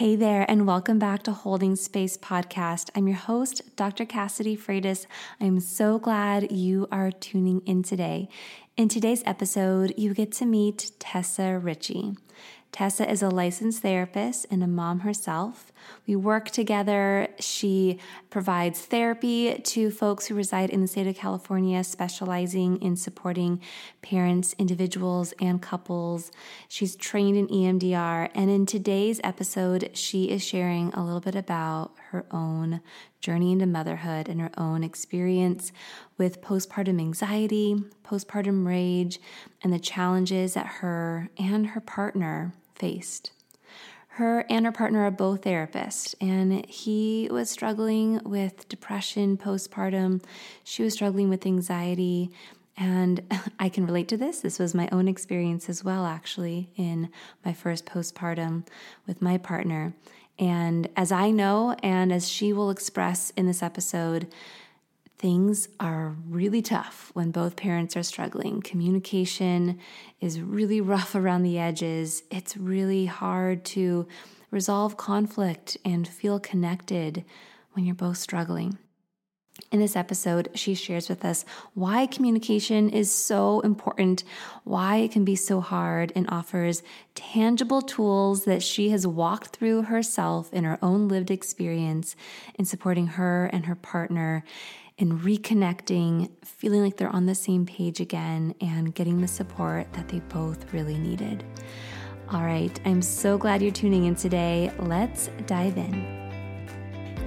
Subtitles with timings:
[0.00, 2.88] Hey there, and welcome back to Holding Space Podcast.
[2.96, 4.06] I'm your host, Dr.
[4.06, 5.04] Cassidy Freitas.
[5.38, 8.30] I'm so glad you are tuning in today.
[8.78, 12.14] In today's episode, you get to meet Tessa Ritchie.
[12.72, 15.72] Tessa is a licensed therapist and a mom herself.
[16.06, 17.28] We work together.
[17.40, 17.98] She
[18.30, 23.60] provides therapy to folks who reside in the state of California, specializing in supporting
[24.02, 26.30] parents, individuals, and couples.
[26.68, 28.30] She's trained in EMDR.
[28.34, 32.80] And in today's episode, she is sharing a little bit about her own
[33.20, 35.72] journey into motherhood and her own experience
[36.16, 39.20] with postpartum anxiety, postpartum rage,
[39.62, 43.32] and the challenges that her and her partner faced.
[44.14, 50.24] Her and her partner are both therapists, and he was struggling with depression postpartum.
[50.64, 52.30] She was struggling with anxiety.
[52.76, 53.22] And
[53.58, 54.40] I can relate to this.
[54.40, 57.10] This was my own experience as well, actually, in
[57.44, 58.66] my first postpartum
[59.06, 59.94] with my partner.
[60.38, 64.26] And as I know, and as she will express in this episode,
[65.20, 68.62] things are really tough when both parents are struggling.
[68.62, 69.78] Communication
[70.18, 72.22] is really rough around the edges.
[72.30, 74.08] It's really hard to
[74.50, 77.22] resolve conflict and feel connected
[77.74, 78.78] when you're both struggling.
[79.70, 81.44] In this episode, she shares with us
[81.74, 84.24] why communication is so important,
[84.64, 86.82] why it can be so hard, and offers
[87.14, 92.16] tangible tools that she has walked through herself in her own lived experience
[92.54, 94.44] in supporting her and her partner
[95.00, 100.08] and reconnecting, feeling like they're on the same page again, and getting the support that
[100.08, 101.42] they both really needed.
[102.30, 104.70] All right, I'm so glad you're tuning in today.
[104.78, 106.20] Let's dive in.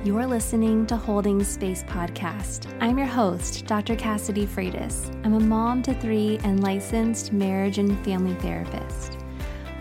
[0.05, 2.71] You're listening to Holding Space Podcast.
[2.79, 3.95] I'm your host, Dr.
[3.95, 5.09] Cassidy Freitas.
[5.25, 9.17] I'm a mom to three and licensed marriage and family therapist.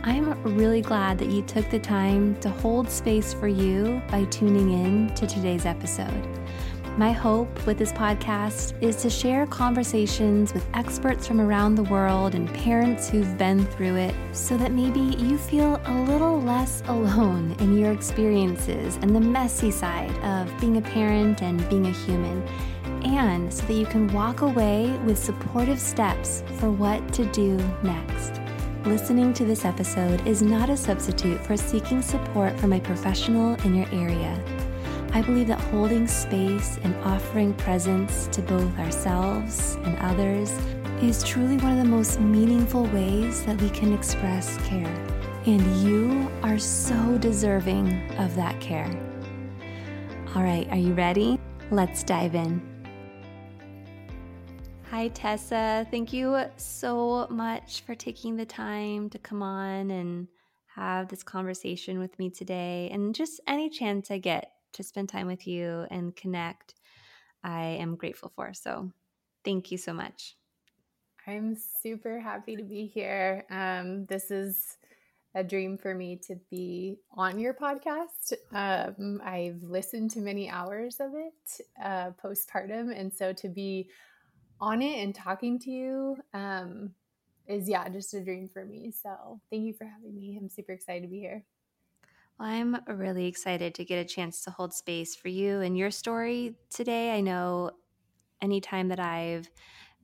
[0.04, 4.70] I'm really glad that you took the time to hold space for you by tuning
[4.72, 6.41] in to today's episode.
[6.98, 12.34] My hope with this podcast is to share conversations with experts from around the world
[12.34, 17.56] and parents who've been through it so that maybe you feel a little less alone
[17.60, 22.46] in your experiences and the messy side of being a parent and being a human.
[23.04, 28.38] And so that you can walk away with supportive steps for what to do next.
[28.84, 33.74] Listening to this episode is not a substitute for seeking support from a professional in
[33.74, 34.61] your area.
[35.14, 40.50] I believe that holding space and offering presence to both ourselves and others
[41.02, 44.86] is truly one of the most meaningful ways that we can express care.
[45.44, 48.90] And you are so deserving of that care.
[50.34, 51.38] All right, are you ready?
[51.70, 52.62] Let's dive in.
[54.90, 55.86] Hi, Tessa.
[55.90, 60.28] Thank you so much for taking the time to come on and
[60.74, 62.88] have this conversation with me today.
[62.90, 66.74] And just any chance I get to spend time with you and connect,
[67.42, 68.54] I am grateful for.
[68.54, 68.90] So
[69.44, 70.36] thank you so much.
[71.26, 73.44] I'm super happy to be here.
[73.50, 74.76] Um, this is
[75.34, 78.32] a dream for me to be on your podcast.
[78.52, 82.98] Um, I've listened to many hours of it uh, postpartum.
[82.98, 83.88] And so to be
[84.60, 86.90] on it and talking to you um,
[87.46, 88.92] is, yeah, just a dream for me.
[88.92, 90.36] So thank you for having me.
[90.40, 91.44] I'm super excited to be here.
[92.42, 96.56] I'm really excited to get a chance to hold space for you and your story
[96.70, 97.12] today.
[97.16, 97.70] I know
[98.42, 99.48] anytime that I've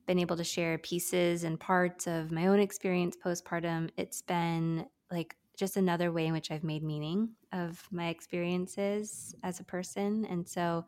[0.07, 5.35] been able to share pieces and parts of my own experience postpartum, it's been like
[5.57, 10.25] just another way in which I've made meaning of my experiences as a person.
[10.29, 10.85] And so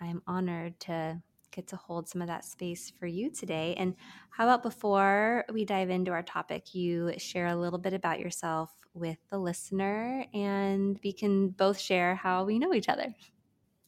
[0.00, 3.74] I'm honored to get to hold some of that space for you today.
[3.76, 3.94] And
[4.30, 8.70] how about before we dive into our topic, you share a little bit about yourself
[8.94, 13.14] with the listener and we can both share how we know each other.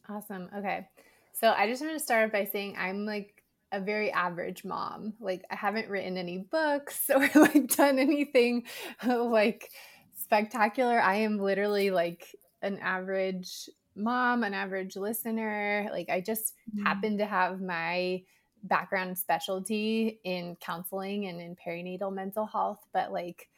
[0.09, 0.49] Awesome.
[0.57, 0.87] Okay.
[1.33, 5.13] So I just want to start by saying I'm like a very average mom.
[5.19, 8.65] Like I haven't written any books or like done anything
[9.05, 9.71] like
[10.15, 11.01] spectacular.
[11.01, 12.27] I am literally like
[12.61, 15.89] an average mom, an average listener.
[15.91, 16.85] Like I just mm-hmm.
[16.85, 18.23] happen to have my
[18.63, 23.49] background specialty in counseling and in perinatal mental health, but like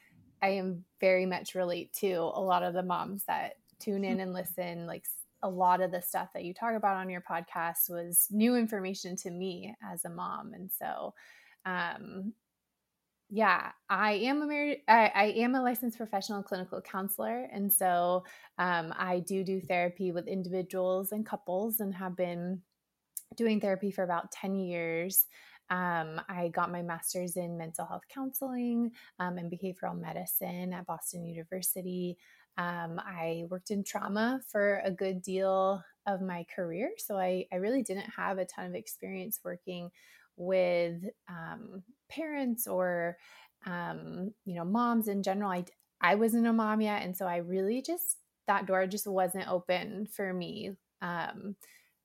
[0.42, 4.34] I am very much relate to a lot of the moms that tune in and
[4.34, 4.86] listen.
[4.86, 5.06] Like
[5.44, 9.16] a lot of the stuff that you talk about on your podcast was new information
[9.18, 10.54] to me as a mom.
[10.54, 11.14] And so
[11.66, 12.34] um
[13.36, 18.24] yeah, I am a married, I, I, am a licensed professional clinical counselor, and so
[18.58, 22.62] um, I do do therapy with individuals and couples, and have been
[23.36, 25.26] doing therapy for about ten years.
[25.70, 31.26] Um, I got my master's in mental health counseling um, and behavioral medicine at Boston
[31.26, 32.18] University.
[32.58, 37.58] Um, I worked in trauma for a good deal of my career, so I, I
[37.58, 39.92] really didn't have a ton of experience working
[40.38, 43.18] with um, parents or
[43.66, 45.52] um, you know moms in general.
[45.52, 45.66] I
[46.02, 48.18] i wasn't a mom yet and so i really just
[48.48, 50.72] that door just wasn't open for me
[51.02, 51.56] um,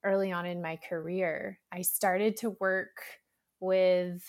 [0.04, 1.58] early on in my career.
[1.72, 3.02] I started to work
[3.60, 4.22] with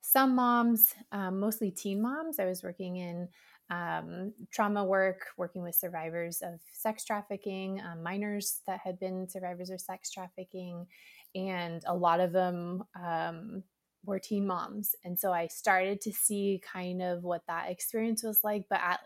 [0.00, 2.38] some moms um, mostly teen moms.
[2.38, 3.28] I was working in
[3.70, 9.68] um, trauma work, working with survivors of sex trafficking, um, minors that had been survivors
[9.68, 10.86] of sex trafficking,
[11.34, 13.62] and a lot of them um,
[14.04, 14.94] were teen moms.
[15.04, 19.00] And so I started to see kind of what that experience was like, but at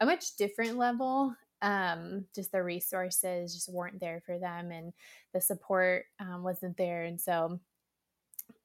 [0.00, 1.34] a much different level.
[1.62, 4.92] Um, just the resources just weren't there for them, and
[5.32, 7.04] the support um, wasn't there.
[7.04, 7.58] And so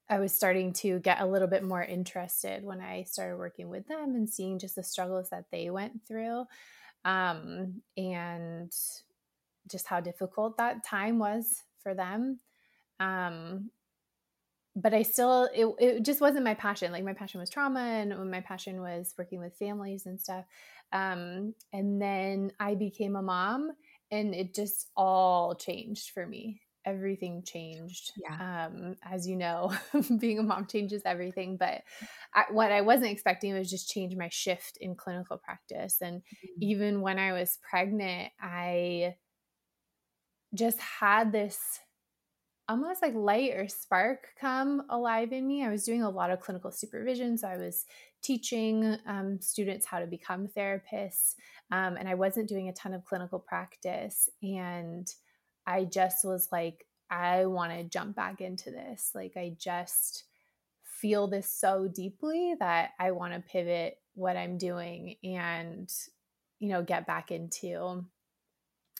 [0.10, 3.88] I was starting to get a little bit more interested when I started working with
[3.88, 6.46] them and seeing just the struggles that they went through
[7.06, 8.72] um, and
[9.70, 12.40] just how difficult that time was for them.
[13.00, 13.72] Um,
[14.76, 16.92] but I still, it, it just wasn't my passion.
[16.92, 20.46] Like my passion was trauma and my passion was working with families and stuff.
[20.92, 23.72] Um, and then I became a mom
[24.12, 26.62] and it just all changed for me.
[26.86, 28.14] Everything changed.
[28.18, 28.68] Yeah.
[28.68, 29.74] Um, as you know,
[30.20, 31.58] being a mom changes everything.
[31.58, 31.82] But
[32.34, 35.98] I, what I wasn't expecting was just change my shift in clinical practice.
[36.02, 36.64] And mm-hmm.
[36.64, 39.16] even when I was pregnant, I
[40.56, 41.80] just had this
[42.70, 45.66] almost like light or spark come alive in me.
[45.66, 47.36] I was doing a lot of clinical supervision.
[47.38, 47.86] So I was
[48.22, 51.34] teaching um, students how to become therapists,
[51.72, 54.30] um, and I wasn't doing a ton of clinical practice.
[54.44, 55.12] And
[55.66, 59.12] I just was like, I want to jump back into this.
[59.16, 60.26] Like, I just
[60.84, 65.90] feel this so deeply that I want to pivot what I'm doing and,
[66.60, 68.06] you know, get back into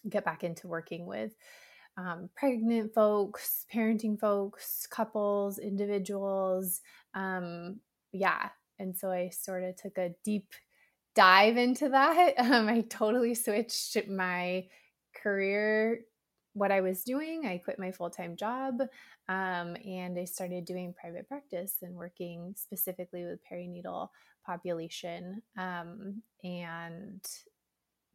[0.08, 1.34] get back into working with
[2.00, 6.82] um, pregnant folks, parenting folks, couples, individuals.
[7.14, 7.80] Um,
[8.14, 8.50] yeah.
[8.80, 10.54] And so I sort of took a deep
[11.16, 12.36] dive into that.
[12.40, 14.68] Um, I totally switched my
[15.14, 16.02] career,
[16.54, 17.46] what I was doing.
[17.46, 18.82] I quit my full time job
[19.28, 24.10] um, and I started doing private practice and working specifically with perinatal
[24.46, 25.42] population.
[25.58, 27.22] Um, and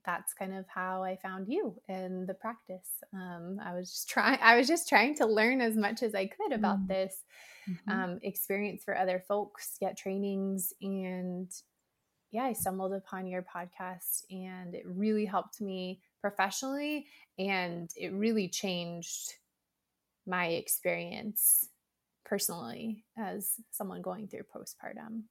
[0.05, 2.89] that's kind of how I found you in the practice.
[3.13, 4.39] Um, I was just trying.
[4.43, 7.23] I was just trying to learn as much as I could about mm this
[7.69, 7.91] mm-hmm.
[7.91, 11.51] um, experience for other folks, get trainings, and
[12.31, 17.07] yeah, I stumbled upon your podcast, and it really helped me professionally,
[17.39, 19.35] and it really changed
[20.27, 21.69] my experience
[22.25, 25.23] personally as someone going through postpartum.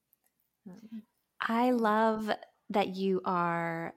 [0.70, 1.04] Um,
[1.42, 2.32] I love
[2.70, 3.94] that you are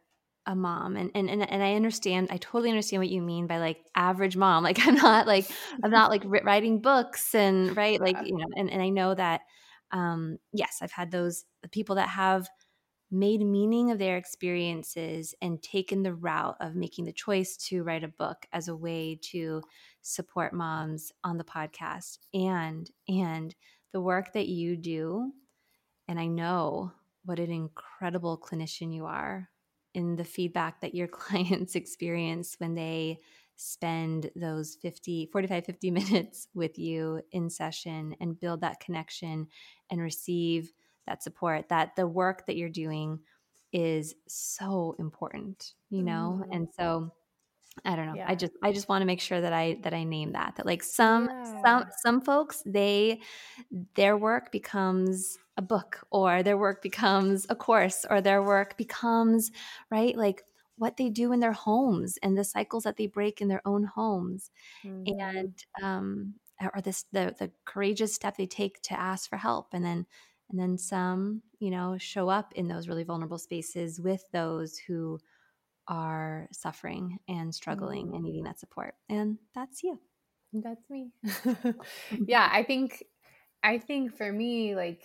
[0.47, 3.59] a mom and, and and and I understand I totally understand what you mean by
[3.59, 4.65] like average mom.
[4.67, 5.51] Like I'm not like
[5.83, 9.43] I'm not like writing books and right like you know and, and I know that
[9.93, 12.49] um yes I've had those people that have
[13.11, 18.03] made meaning of their experiences and taken the route of making the choice to write
[18.03, 19.63] a book as a way to
[20.03, 22.19] support moms on the podcast.
[22.35, 23.55] And and
[23.93, 25.33] the work that you do
[26.09, 26.93] and I know
[27.25, 29.49] what an incredible clinician you are
[29.97, 33.19] in the feedback that your clients experience when they
[33.57, 39.49] spend those 50 45 50 minutes with you in session and build that connection
[39.91, 40.73] and receive
[41.07, 43.19] that support that the work that you're doing
[43.73, 46.53] is so important you know mm-hmm.
[46.53, 47.11] and so
[47.85, 48.15] I don't know.
[48.17, 48.27] Yeah.
[48.29, 50.67] I just I just want to make sure that I that I name that that
[50.67, 51.63] like some yeah.
[51.63, 53.21] some some folks they
[53.95, 59.51] their work becomes a book or their work becomes a course or their work becomes
[59.91, 60.43] right like
[60.79, 63.85] what they do in their homes and the cycles that they break in their own
[63.85, 64.51] homes
[64.85, 65.21] mm-hmm.
[65.21, 66.35] and um
[66.75, 70.07] or this the the courageous step they take to ask for help and then
[70.51, 75.19] and then some you know show up in those really vulnerable spaces with those who
[75.89, 78.95] are suffering and struggling and needing that support.
[79.09, 79.99] And that's you.
[80.53, 81.11] That's me.
[82.27, 83.05] yeah, I think
[83.63, 85.03] I think for me like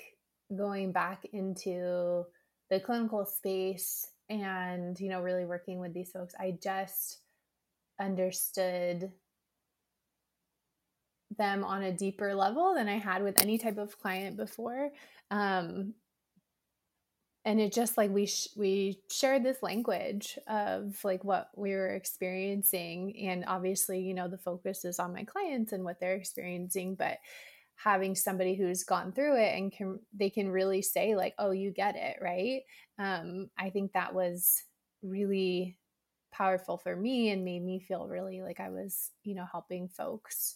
[0.56, 2.26] going back into
[2.70, 7.20] the clinical space and you know really working with these folks, I just
[8.00, 9.12] understood
[11.38, 14.92] them on a deeper level than I had with any type of client before.
[15.30, 15.94] Um,
[17.46, 21.90] and it just like we sh- we shared this language of like what we were
[21.96, 26.96] experiencing and obviously you know the focus is on my clients and what they're experiencing
[26.96, 27.18] but
[27.76, 31.72] having somebody who's gone through it and can they can really say like oh you
[31.72, 32.62] get it right?
[33.00, 34.64] Um, i think that was
[35.02, 35.78] really
[36.32, 40.56] powerful for me and made me feel really like i was you know helping folks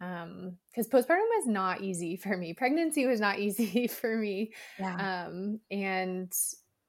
[0.00, 2.52] um because postpartum was not easy for me.
[2.56, 4.52] Pregnancy was not easy for me.
[4.78, 5.26] Yeah.
[5.26, 6.32] um and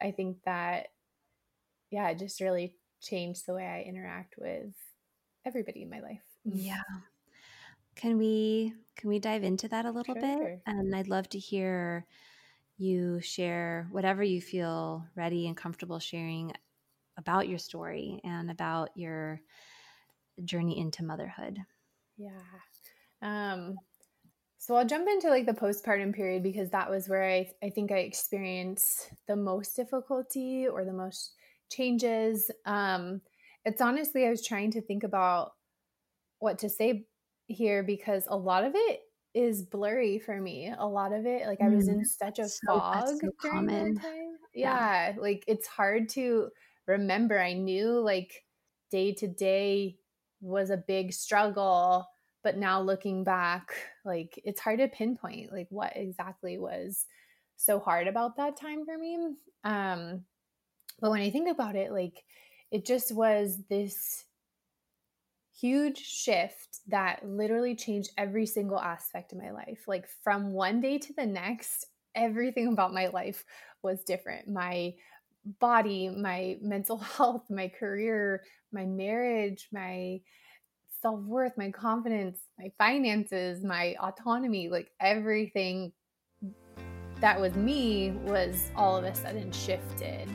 [0.02, 0.88] i think that
[1.90, 4.74] yeah it just really changed the way i interact with
[5.46, 6.22] everybody in my life.
[6.44, 6.82] Yeah.
[7.96, 10.22] Can we can we dive into that a little sure.
[10.22, 12.06] bit and i'd love to hear
[12.78, 16.54] you share whatever you feel ready and comfortable sharing
[17.18, 19.42] about your story and about your
[20.44, 21.58] journey into motherhood.
[22.18, 22.30] Yeah
[23.22, 23.76] um,
[24.60, 27.92] so I'll jump into like the postpartum period because that was where I, I think
[27.92, 31.36] I experienced the most difficulty or the most
[31.72, 32.52] changes.
[32.66, 33.22] Um,
[33.66, 35.52] it's honestly, I was trying to think about
[36.40, 37.06] what to say
[37.48, 39.02] here because a lot of it
[39.34, 40.74] is blurry for me.
[40.78, 43.68] A lot of it, like I was in mm, such a so, fog so during
[43.68, 44.38] that time.
[44.54, 46.50] Yeah, yeah, like it's hard to
[46.88, 47.40] remember.
[47.40, 48.44] I knew like
[48.92, 49.98] day to day
[50.42, 52.06] was a big struggle
[52.48, 53.74] but now looking back
[54.06, 57.06] like it's hard to pinpoint like what exactly was
[57.58, 59.18] so hard about that time for me
[59.66, 60.24] um
[61.02, 62.24] but when i think about it like
[62.72, 64.24] it just was this
[65.60, 70.98] huge shift that literally changed every single aspect of my life like from one day
[70.98, 71.86] to the next
[72.16, 73.44] everything about my life
[73.84, 74.48] was different.
[74.48, 74.94] My
[75.60, 80.20] body my mental health my career my marriage my
[81.02, 85.92] self worth, my confidence, my finances, my autonomy, like everything
[87.20, 90.30] that was me was all of a sudden shifted.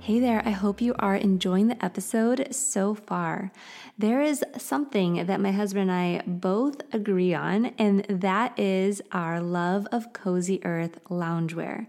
[0.00, 3.50] Hey there, I hope you are enjoying the episode so far.
[3.96, 9.40] There is something that my husband and I both agree on, and that is our
[9.40, 11.86] love of Cozy Earth loungewear.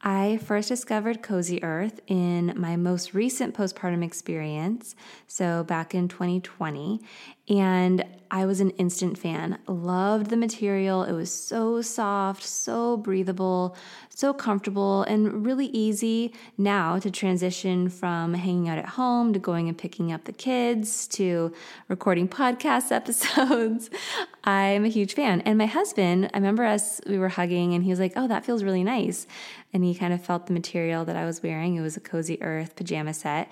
[0.00, 4.94] I first discovered Cozy Earth in my most recent postpartum experience,
[5.26, 7.00] so back in 2020,
[7.48, 9.58] and I was an instant fan.
[9.68, 11.04] Loved the material.
[11.04, 13.76] It was so soft, so breathable,
[14.08, 19.68] so comfortable, and really easy now to transition from hanging out at home to going
[19.68, 21.52] and picking up the kids to
[21.88, 23.90] recording podcast episodes.
[24.44, 25.40] I'm a huge fan.
[25.42, 28.44] And my husband, I remember us, we were hugging, and he was like, Oh, that
[28.44, 29.26] feels really nice
[29.76, 31.76] and he kind of felt the material that I was wearing.
[31.76, 33.50] It was a Cozy Earth pajama set.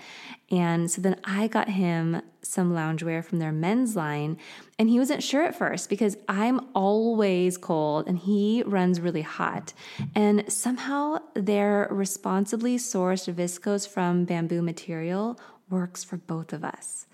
[0.54, 4.38] And so then I got him some loungewear from their men's line.
[4.78, 9.72] And he wasn't sure at first because I'm always cold and he runs really hot.
[10.14, 17.06] And somehow their responsibly sourced viscose from bamboo material works for both of us.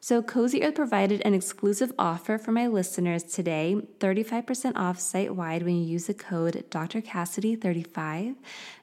[0.00, 5.64] So, Cozy Earth provided an exclusive offer for my listeners today 35% off site wide
[5.64, 7.02] when you use the code Dr.
[7.02, 8.36] Cassidy35.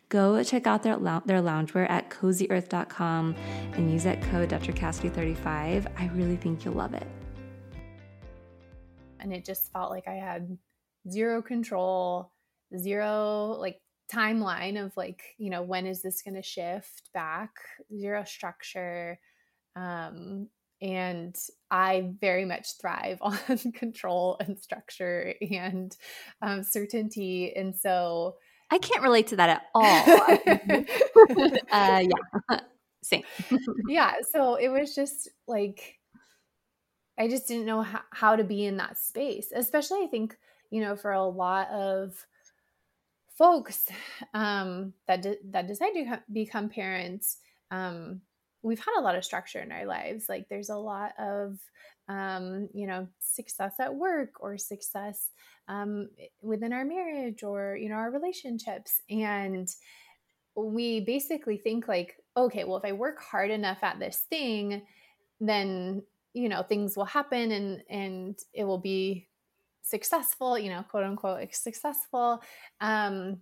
[0.10, 3.36] Go check out their, their loungewear at cozyearth.com
[3.74, 4.72] and use that code Dr.
[4.72, 5.88] Cassidy35.
[5.98, 7.08] I really think you'll love it.
[9.20, 10.58] And it just felt like I had
[11.10, 12.32] zero control,
[12.78, 13.80] zero like
[14.14, 17.52] timeline of like, you know, when is this going to shift back,
[17.98, 19.20] zero structure.
[19.76, 20.50] Um,
[20.82, 21.36] and
[21.72, 25.96] I very much thrive on control and structure and
[26.42, 27.54] um, certainty.
[27.56, 28.36] And so
[28.72, 29.84] I can't relate to that at all.
[31.72, 32.60] uh, yeah,
[33.03, 33.24] same.
[33.88, 34.13] yeah.
[34.31, 36.00] So it was just like,
[37.17, 40.38] I just didn't know how, how to be in that space, especially I think,
[40.72, 42.25] you know, for a lot of
[43.38, 43.88] folks
[44.34, 47.38] um, that, de- that decide to become parents,
[47.72, 48.22] um,
[48.65, 50.25] we've had a lot of structure in our lives.
[50.27, 51.60] Like there's a lot of
[52.07, 55.29] um, you know, success at work or success
[55.67, 56.10] um,
[56.41, 59.67] within our marriage or you know our relationships, and
[60.55, 64.84] we basically think like, okay, well, if I work hard enough at this thing,
[65.39, 66.03] then
[66.34, 69.27] you know things will happen and and it will be
[69.81, 72.41] successful you know quote unquote successful
[72.81, 73.38] um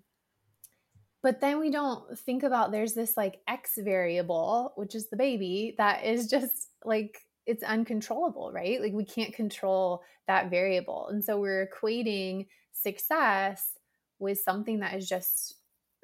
[1.23, 5.73] but then we don't think about there's this like x variable which is the baby
[5.77, 8.81] that is just like it's uncontrollable right?
[8.81, 11.07] Like we can't control that variable.
[11.09, 13.77] And so we're equating success
[14.19, 15.55] with something that is just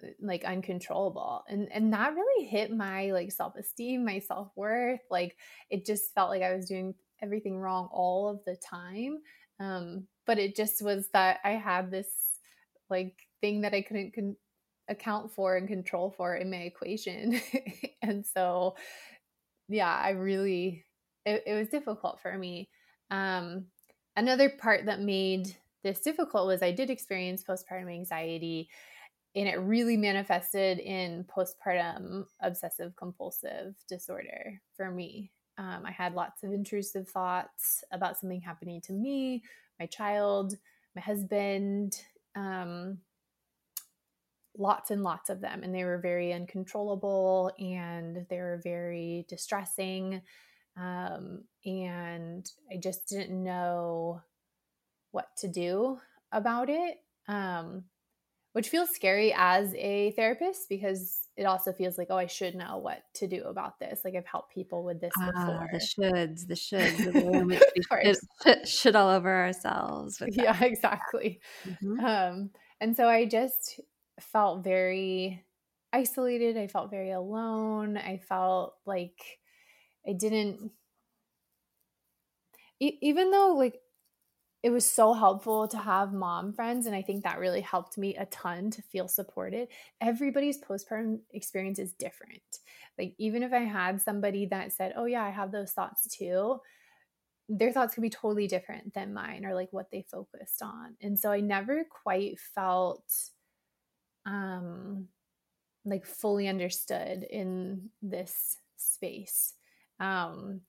[0.04, 1.44] uh, like uncontrollable.
[1.48, 5.02] And and that really hit my like self-esteem my self-worth.
[5.10, 5.38] Like
[5.70, 9.20] it just felt like i was doing everything wrong all of the time.
[9.60, 12.08] Um but it just was that i had this
[12.90, 14.36] like thing that i couldn't con-
[14.90, 17.40] account for and control for in my equation.
[18.02, 18.76] and so,
[19.68, 20.86] yeah, I really,
[21.26, 22.70] it, it, was difficult for me.
[23.12, 23.66] Um,
[24.16, 28.70] another part that made this difficult was I did experience postpartum anxiety,
[29.36, 35.32] and it really manifested in postpartum obsessive compulsive disorder for me.
[35.58, 39.44] Um, I had lots of intrusive thoughts about something happening to me,
[39.80, 40.56] my child,
[40.96, 42.02] my husband.
[42.36, 43.00] Um,
[44.60, 50.22] lots and lots of them and they were very uncontrollable and they were very distressing
[50.78, 54.22] um, and i just didn't know
[55.12, 55.98] what to do
[56.32, 56.98] about it
[57.28, 57.86] um,
[58.54, 62.78] which feels scary as a therapist because it also feels like oh i should know
[62.78, 64.02] what to do about this.
[64.04, 65.70] Like i've helped people with this ah, before.
[65.72, 71.40] the shoulds the shoulds the should, should, all over ourselves yeah exactly.
[71.66, 72.06] Mm-hmm.
[72.06, 72.50] um,
[72.82, 73.80] and so i just
[74.24, 75.46] felt very
[75.94, 76.58] isolated.
[76.58, 77.98] I felt very alone.
[77.98, 79.40] I felt like
[80.08, 80.72] I didn't,
[82.80, 83.80] even though like
[84.62, 86.86] it was so helpful to have mom friends.
[86.86, 89.70] And I think that really helped me a ton to feel supported.
[90.02, 92.42] Everybody's postpartum experience is different.
[92.98, 96.60] Like, even if I had somebody that said, Oh, yeah, I have those thoughts too,
[97.48, 100.96] their thoughts could be totally different than mine or like what they focused on.
[101.02, 103.04] And so I never quite felt
[104.26, 105.08] um
[105.86, 109.54] like fully understood in this space.
[110.00, 110.62] Um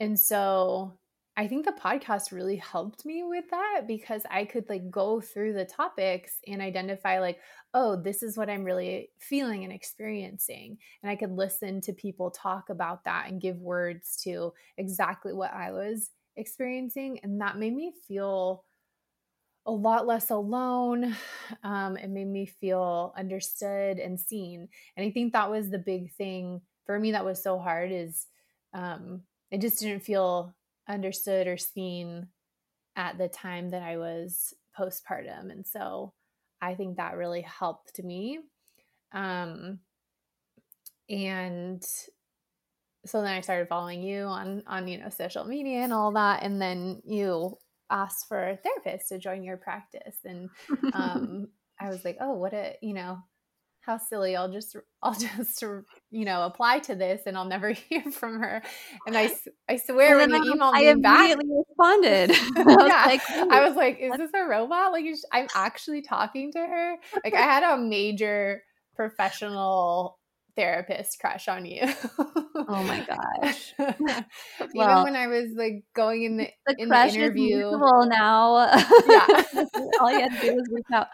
[0.00, 0.98] and so
[1.36, 5.52] i think the podcast really helped me with that because i could like go through
[5.52, 7.38] the topics and identify like
[7.74, 10.76] oh this is what i'm really feeling and experiencing.
[11.02, 15.52] And i could listen to people talk about that and give words to exactly what
[15.52, 18.64] i was experiencing and that made me feel
[19.66, 21.16] a lot less alone.
[21.64, 24.68] Um, it made me feel understood and seen.
[24.96, 28.26] And I think that was the big thing for me that was so hard is
[28.72, 30.54] um, I just didn't feel
[30.88, 32.28] understood or seen
[32.96, 35.50] at the time that I was postpartum.
[35.50, 36.12] And so
[36.62, 38.38] I think that really helped me.
[39.12, 39.80] Um,
[41.08, 41.84] and
[43.06, 46.42] so then I started following you on on you know social media and all that
[46.42, 47.56] and then you
[47.90, 50.16] asked for a therapist to join your practice.
[50.24, 50.50] And
[50.92, 51.48] um,
[51.82, 53.18] i was like oh what a you know
[53.82, 54.36] how silly.
[54.36, 58.62] I'll just i'll just you know apply to this and i'll never hear from her.
[59.06, 59.34] And i
[59.68, 62.30] i swear when the email I me back responded.
[62.30, 63.04] I yeah.
[63.06, 64.92] like, i was like is this a robot?
[64.92, 66.96] Like i'm actually talking to her?
[67.24, 68.62] Like i had a major
[68.94, 70.19] professional
[70.60, 71.80] therapist crush on you.
[72.18, 73.72] oh my gosh.
[73.80, 77.70] Even well, when I was like going in the, the in the interview.
[77.70, 78.70] now.
[79.08, 79.64] yeah.
[80.00, 81.06] All you had to do was reach out.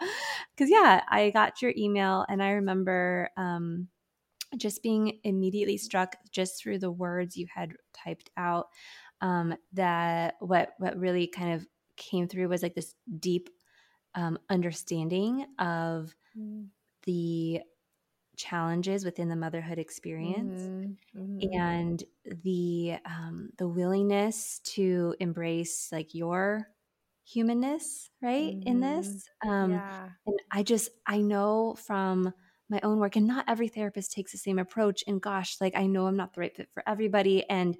[0.57, 3.87] Cause yeah, I got your email and I remember um,
[4.57, 8.67] just being immediately struck just through the words you had typed out
[9.21, 13.49] um, that what what really kind of came through was like this deep
[14.13, 16.67] um, understanding of mm.
[17.05, 17.61] the
[18.37, 21.19] challenges within the motherhood experience mm-hmm.
[21.19, 21.59] Mm-hmm.
[21.59, 22.03] and
[22.43, 26.67] the um, the willingness to embrace like your
[27.25, 28.67] humanness right mm-hmm.
[28.67, 30.09] in this um yeah.
[30.25, 32.33] and i just i know from
[32.69, 35.85] my own work and not every therapist takes the same approach and gosh like i
[35.85, 37.75] know i'm not the right fit for everybody and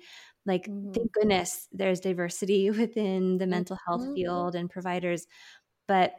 [0.46, 1.04] like thank mm-hmm.
[1.14, 4.16] goodness there's diversity within the mental health mm-hmm.
[4.16, 5.26] field and providers
[5.88, 6.14] but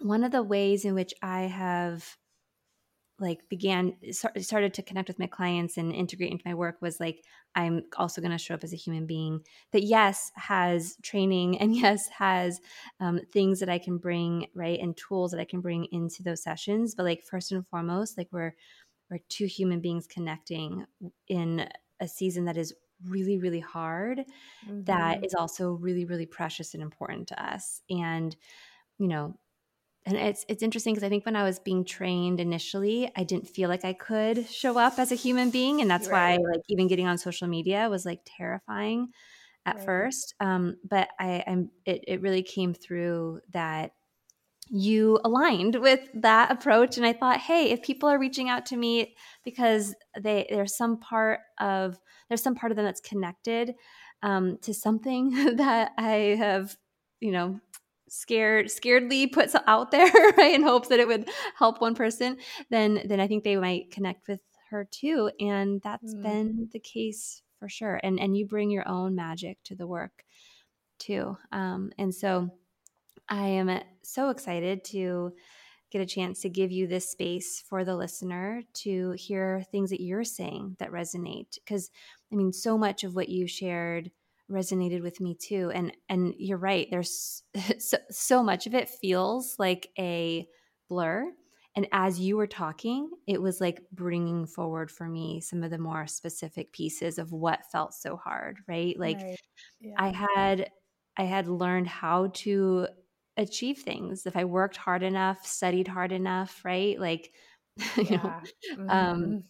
[0.00, 2.16] one of the ways in which i have
[3.18, 7.22] like began started to connect with my clients and integrate into my work was like
[7.54, 9.40] i'm also going to show up as a human being
[9.72, 12.60] that yes has training and yes has
[13.00, 16.42] um, things that i can bring right and tools that i can bring into those
[16.42, 18.54] sessions but like first and foremost like we're
[19.10, 20.84] or two human beings connecting
[21.28, 21.68] in
[22.00, 22.74] a season that is
[23.04, 24.82] really really hard mm-hmm.
[24.84, 28.36] that is also really really precious and important to us and
[28.98, 29.36] you know
[30.06, 33.48] and it's it's interesting because I think when I was being trained initially, I didn't
[33.48, 36.38] feel like I could show up as a human being, and that's right.
[36.38, 39.08] why like even getting on social media was like terrifying
[39.66, 39.84] at right.
[39.84, 40.34] first.
[40.38, 43.90] Um, but I, I'm it it really came through that
[44.68, 48.76] you aligned with that approach, and I thought, hey, if people are reaching out to
[48.76, 53.74] me because they there's some part of there's some part of them that's connected
[54.22, 56.76] um, to something that I have
[57.18, 57.58] you know
[58.08, 62.36] scared scaredly puts out there right in hopes that it would help one person
[62.70, 64.40] then then i think they might connect with
[64.70, 66.22] her too and that's mm.
[66.22, 70.24] been the case for sure and and you bring your own magic to the work
[70.98, 72.48] too um and so
[73.28, 75.32] i am so excited to
[75.90, 80.02] get a chance to give you this space for the listener to hear things that
[80.02, 81.90] you're saying that resonate because
[82.32, 84.10] i mean so much of what you shared
[84.50, 87.42] resonated with me too and and you're right there's
[87.78, 90.46] so, so much of it feels like a
[90.88, 91.28] blur
[91.74, 95.78] and as you were talking it was like bringing forward for me some of the
[95.78, 99.40] more specific pieces of what felt so hard right like right.
[99.80, 99.94] Yeah.
[99.98, 100.70] i had
[101.16, 102.86] i had learned how to
[103.36, 107.32] achieve things if i worked hard enough studied hard enough right like
[107.96, 108.16] you yeah.
[108.16, 108.42] know um,
[108.78, 108.90] mm-hmm.
[108.90, 109.44] um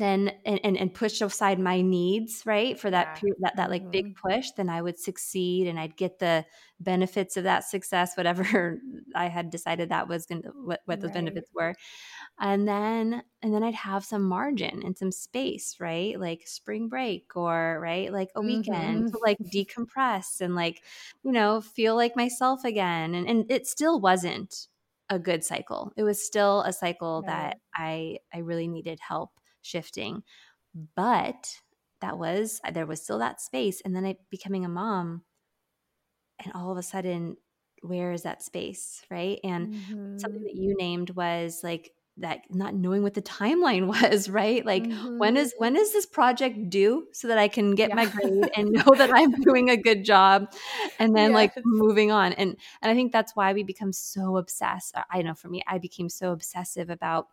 [0.00, 3.32] then and, and, and push aside my needs right for that yeah.
[3.40, 3.90] that that like mm-hmm.
[3.90, 6.44] big push then i would succeed and i'd get the
[6.80, 8.78] benefits of that success whatever
[9.14, 11.14] i had decided that was going to what, what those right.
[11.14, 11.74] benefits were
[12.40, 17.36] and then and then i'd have some margin and some space right like spring break
[17.36, 19.08] or right like a weekend mm-hmm.
[19.08, 20.82] to like decompress and like
[21.24, 24.68] you know feel like myself again and and it still wasn't
[25.10, 27.28] a good cycle it was still a cycle right.
[27.28, 29.30] that i i really needed help
[29.62, 30.22] shifting.
[30.96, 31.60] But
[32.00, 33.80] that was, there was still that space.
[33.84, 35.22] And then I becoming a mom,
[36.42, 37.36] and all of a sudden,
[37.82, 39.02] where is that space?
[39.10, 39.38] Right.
[39.44, 40.18] And mm-hmm.
[40.18, 44.84] something that you named was like, that not knowing what the timeline was right like
[44.84, 45.18] mm-hmm.
[45.18, 47.94] when is when is this project due so that i can get yeah.
[47.94, 50.52] my grade and know that i'm doing a good job
[50.98, 51.34] and then yes.
[51.34, 55.34] like moving on and and i think that's why we become so obsessed i know
[55.34, 57.28] for me i became so obsessive about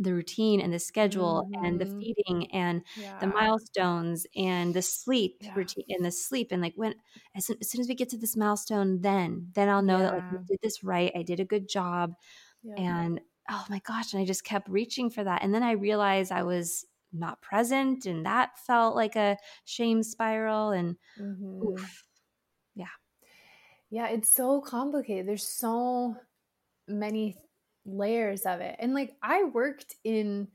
[0.00, 1.64] the routine and the schedule mm-hmm.
[1.64, 1.98] and the mm-hmm.
[1.98, 3.18] feeding and yeah.
[3.20, 5.52] the milestones and the sleep yeah.
[5.54, 6.94] routine and the sleep and like when
[7.36, 10.04] as soon, as soon, as we get to this milestone then then i'll know yeah.
[10.04, 12.14] that like we did this right i did a good job
[12.76, 16.32] and oh my gosh and i just kept reaching for that and then i realized
[16.32, 21.62] i was not present and that felt like a shame spiral and mm-hmm.
[21.66, 22.04] oof,
[22.74, 22.84] yeah
[23.90, 26.14] yeah it's so complicated there's so
[26.86, 27.36] many
[27.88, 28.76] layers of it.
[28.78, 30.48] And like I worked in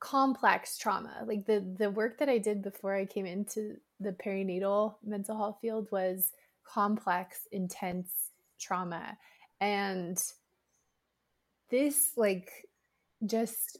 [0.00, 1.24] complex trauma.
[1.26, 5.58] Like the the work that I did before I came into the perinatal mental health
[5.60, 6.32] field was
[6.64, 8.10] complex, intense
[8.60, 9.16] trauma.
[9.60, 10.18] And
[11.70, 12.50] this like
[13.24, 13.78] just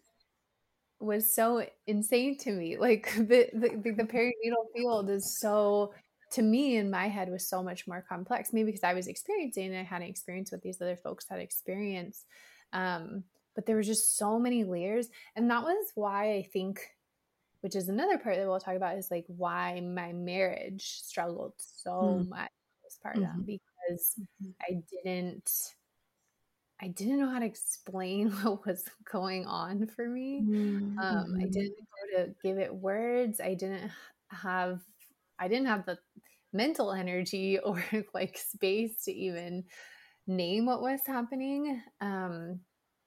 [0.98, 2.76] was so insane to me.
[2.76, 5.92] Like the the, the perinatal field is so
[6.32, 9.66] to me in my head was so much more complex maybe because i was experiencing
[9.66, 12.26] and i hadn't experienced what these other folks had experienced
[12.72, 13.22] um,
[13.54, 16.80] but there were just so many layers and that was why i think
[17.60, 21.90] which is another part that we'll talk about is like why my marriage struggled so
[21.90, 22.28] mm.
[22.28, 22.50] much
[22.84, 23.42] postpartum mm-hmm.
[23.42, 24.50] because mm-hmm.
[24.62, 25.50] i didn't
[26.80, 30.42] I didn't know how to explain what was going on for me.
[30.42, 30.98] Mm-hmm.
[30.98, 33.40] Um, I didn't know to give it words.
[33.40, 33.90] I didn't
[34.30, 34.80] have
[35.38, 35.98] I didn't have the
[36.52, 37.82] mental energy or
[38.14, 39.64] like space to even
[40.26, 41.80] name what was happening.
[42.00, 42.60] Um,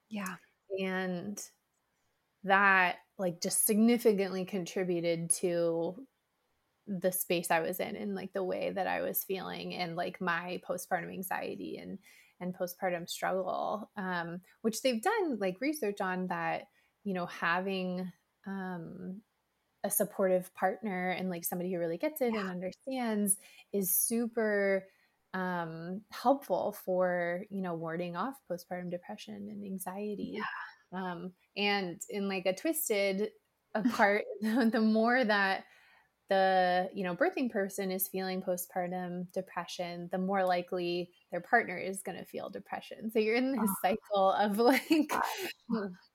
[0.08, 0.36] yeah.
[0.78, 1.40] And
[2.44, 5.94] that like just significantly contributed to
[6.86, 10.20] the space I was in and like the way that I was feeling and like
[10.20, 11.98] my postpartum anxiety and
[12.40, 16.62] and postpartum struggle um, which they've done like research on that
[17.04, 18.10] you know having
[18.46, 19.20] um,
[19.84, 22.40] a supportive partner and like somebody who really gets it yeah.
[22.40, 23.36] and understands
[23.72, 24.84] is super
[25.32, 30.42] um, helpful for you know warding off postpartum depression and anxiety yeah.
[30.92, 33.30] um, and in like a twisted
[33.92, 35.64] part the more that
[36.28, 42.02] the you know birthing person is feeling postpartum depression the more likely their partner is
[42.02, 43.74] going to feel depression so you're in this oh.
[43.82, 45.12] cycle of like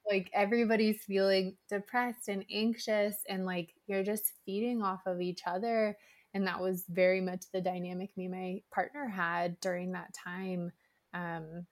[0.10, 5.98] like everybody's feeling depressed and anxious and like you're just feeding off of each other
[6.34, 10.72] and that was very much the dynamic me and my partner had during that time
[11.14, 11.66] um,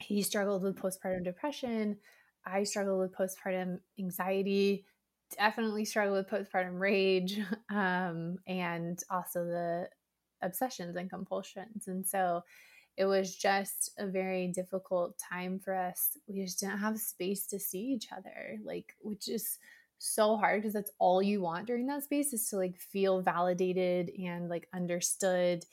[0.00, 1.96] he struggled with postpartum depression
[2.44, 4.84] I struggled with postpartum anxiety,
[5.38, 7.38] definitely struggled with postpartum rage,
[7.70, 9.88] um, and also the
[10.42, 11.86] obsessions and compulsions.
[11.86, 12.42] And so
[12.96, 16.16] it was just a very difficult time for us.
[16.26, 19.58] We just didn't have space to see each other, like, which is
[19.98, 24.10] so hard because that's all you want during that space is to like feel validated
[24.18, 25.64] and like understood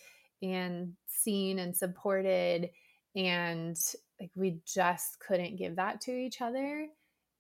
[0.44, 2.70] and seen and supported.
[3.16, 3.78] And
[4.20, 6.88] like, we just couldn't give that to each other.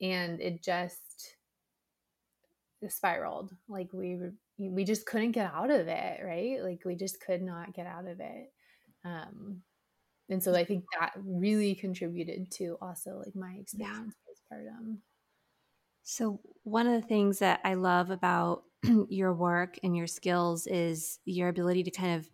[0.01, 1.35] And it just
[2.87, 3.51] spiraled.
[3.67, 4.17] Like, we
[4.57, 6.61] we just couldn't get out of it, right?
[6.61, 8.51] Like, we just could not get out of it.
[9.05, 9.61] Um,
[10.29, 14.13] and so I think that really contributed to also like my experience
[14.51, 14.57] yeah.
[14.57, 14.97] postpartum.
[16.03, 18.63] So one of the things that I love about
[19.09, 22.29] your work and your skills is your ability to kind of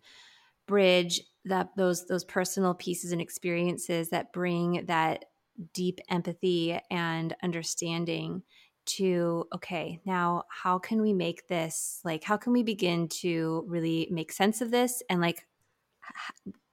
[0.66, 5.26] bridge that those those personal pieces and experiences that bring that
[5.72, 8.42] deep empathy and understanding
[8.84, 14.08] to okay now how can we make this like how can we begin to really
[14.10, 15.46] make sense of this and like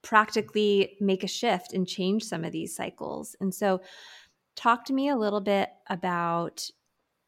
[0.04, 3.36] practically make a shift and change some of these cycles.
[3.39, 3.82] And so,
[4.56, 6.70] talk to me a little bit about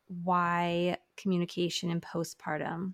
[0.08, 2.94] why communication in postpartum,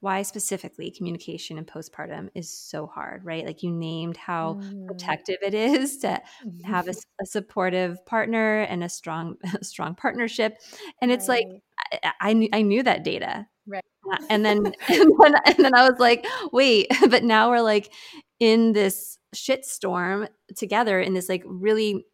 [0.00, 3.44] why specifically communication in postpartum is so hard, right?
[3.44, 4.86] Like you named how mm.
[4.86, 6.20] protective it is to
[6.64, 10.58] have a, a, supportive partner and a strong, a strong partnership.
[11.02, 11.44] And it's right.
[11.48, 13.48] like, I, I, I knew that data.
[13.66, 13.84] Right.
[14.30, 17.92] And then, and then, and then I was like, wait, but now we're like
[18.40, 22.06] in this shitstorm together in this like really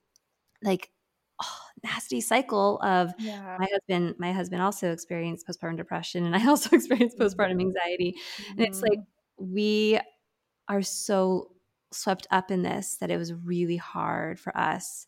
[0.62, 0.90] like
[1.42, 3.56] oh, nasty cycle of yeah.
[3.58, 7.60] my husband my husband also experienced postpartum depression and i also experienced postpartum mm-hmm.
[7.60, 8.58] anxiety mm-hmm.
[8.58, 9.54] and it's like mm-hmm.
[9.54, 10.00] we
[10.68, 11.50] are so
[11.92, 15.06] swept up in this that it was really hard for us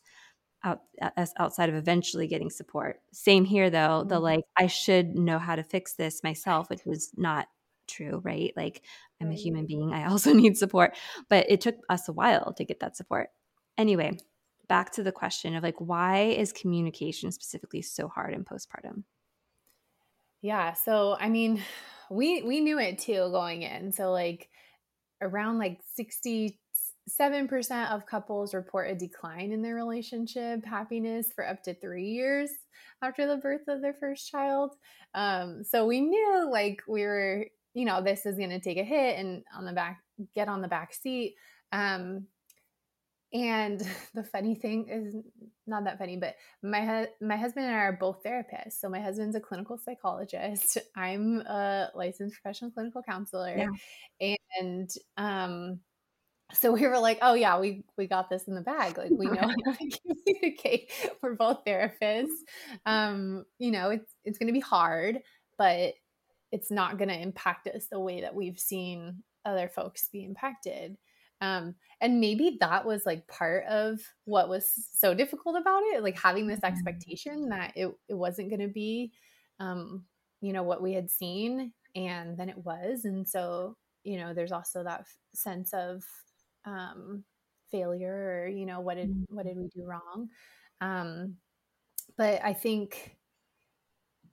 [0.63, 0.81] out
[1.17, 4.09] us outside of eventually getting support same here though mm-hmm.
[4.09, 7.49] the like i should know how to fix this myself which was not
[7.87, 8.53] true, right?
[8.57, 8.83] Like
[9.21, 9.93] I'm a human being.
[9.93, 10.97] I also need support.
[11.29, 13.29] But it took us a while to get that support.
[13.79, 14.19] Anyway,
[14.69, 19.05] back to the question of like why is communication specifically so hard in postpartum?
[20.43, 21.63] Yeah, so I mean,
[22.11, 23.93] we we knew it too going in.
[23.93, 24.49] So like
[25.23, 26.53] around like 67%
[27.91, 32.51] of couples report a decline in their relationship happiness for up to 3 years
[33.03, 34.75] after the birth of their first child.
[35.15, 38.85] Um, so we knew like we were you know this is going to take a
[38.85, 40.01] hit and on the back
[40.35, 41.35] get on the back seat
[41.73, 42.27] um
[43.35, 45.15] and the funny thing is
[45.67, 49.37] not that funny but my my husband and I are both therapists so my husband's
[49.37, 53.69] a clinical psychologist I'm a licensed professional clinical counselor
[54.21, 54.37] yeah.
[54.59, 55.81] and um
[56.53, 58.97] so we were like, oh yeah, we we got this in the bag.
[58.97, 60.93] Like we know how to communicate.
[61.21, 62.27] We're both therapists.
[62.87, 65.19] Um, you know, it's it's going to be hard,
[65.59, 65.95] but
[66.53, 70.97] it's not going to impact us the way that we've seen other folks be impacted.
[71.41, 76.19] Um, and maybe that was like part of what was so difficult about it, like
[76.19, 76.73] having this mm-hmm.
[76.73, 79.13] expectation that it, it wasn't going to be,
[79.61, 80.05] um,
[80.41, 83.05] you know, what we had seen, and then it was.
[83.05, 86.05] And so, you know, there's also that f- sense of
[86.65, 87.25] um,
[87.71, 90.29] failure, or you know, what did what did we do wrong?
[90.81, 91.37] Um,
[92.17, 93.17] but I think,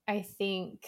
[0.08, 0.86] I think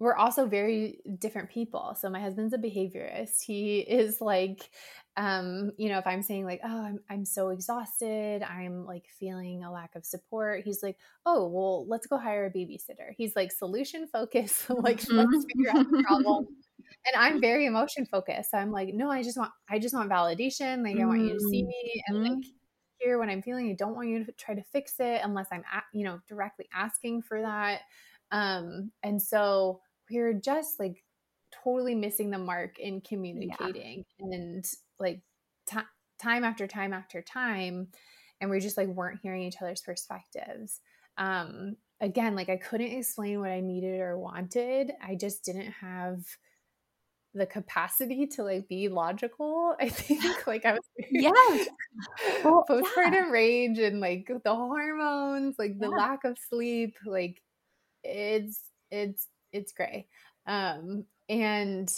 [0.00, 1.96] we're also very different people.
[2.00, 3.42] So my husband's a behaviorist.
[3.42, 4.70] He is like,
[5.16, 9.64] um, you know, if I'm saying like, oh, I'm I'm so exhausted, I'm like feeling
[9.64, 10.62] a lack of support.
[10.64, 13.12] He's like, oh, well, let's go hire a babysitter.
[13.16, 15.40] He's like solution focused, like let's mm-hmm.
[15.40, 16.46] figure out the problem.
[17.12, 18.52] and I'm very emotion focused.
[18.52, 20.84] So I'm like, no, I just want I just want validation.
[20.84, 22.50] Like I want you to see me and like mm-hmm.
[23.00, 23.68] hear what I'm feeling.
[23.70, 27.22] I don't want you to try to fix it unless I'm you know, directly asking
[27.22, 27.80] for that.
[28.30, 31.02] Um, and so we are just like
[31.64, 34.36] totally missing the mark in communicating yeah.
[34.36, 34.64] and
[34.98, 35.20] like
[35.68, 35.78] t-
[36.20, 37.88] time after time after time
[38.40, 40.80] and we just like weren't hearing each other's perspectives
[41.16, 46.20] um again like i couldn't explain what i needed or wanted i just didn't have
[47.34, 51.30] the capacity to like be logical i think like i was yeah
[52.44, 53.30] well, postpartum yeah.
[53.30, 55.86] rage and like the hormones like yeah.
[55.86, 57.40] the lack of sleep like
[58.04, 60.06] it's it's it's gray.
[60.46, 61.92] Um, and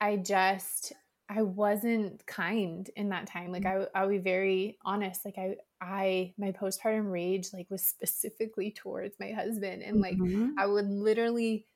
[0.00, 0.92] I just
[1.28, 3.52] I wasn't kind in that time.
[3.52, 3.86] Like mm.
[3.94, 5.24] I I'll be very honest.
[5.24, 9.82] Like I I my postpartum rage like was specifically towards my husband.
[9.82, 10.58] And like mm-hmm.
[10.58, 11.66] I would literally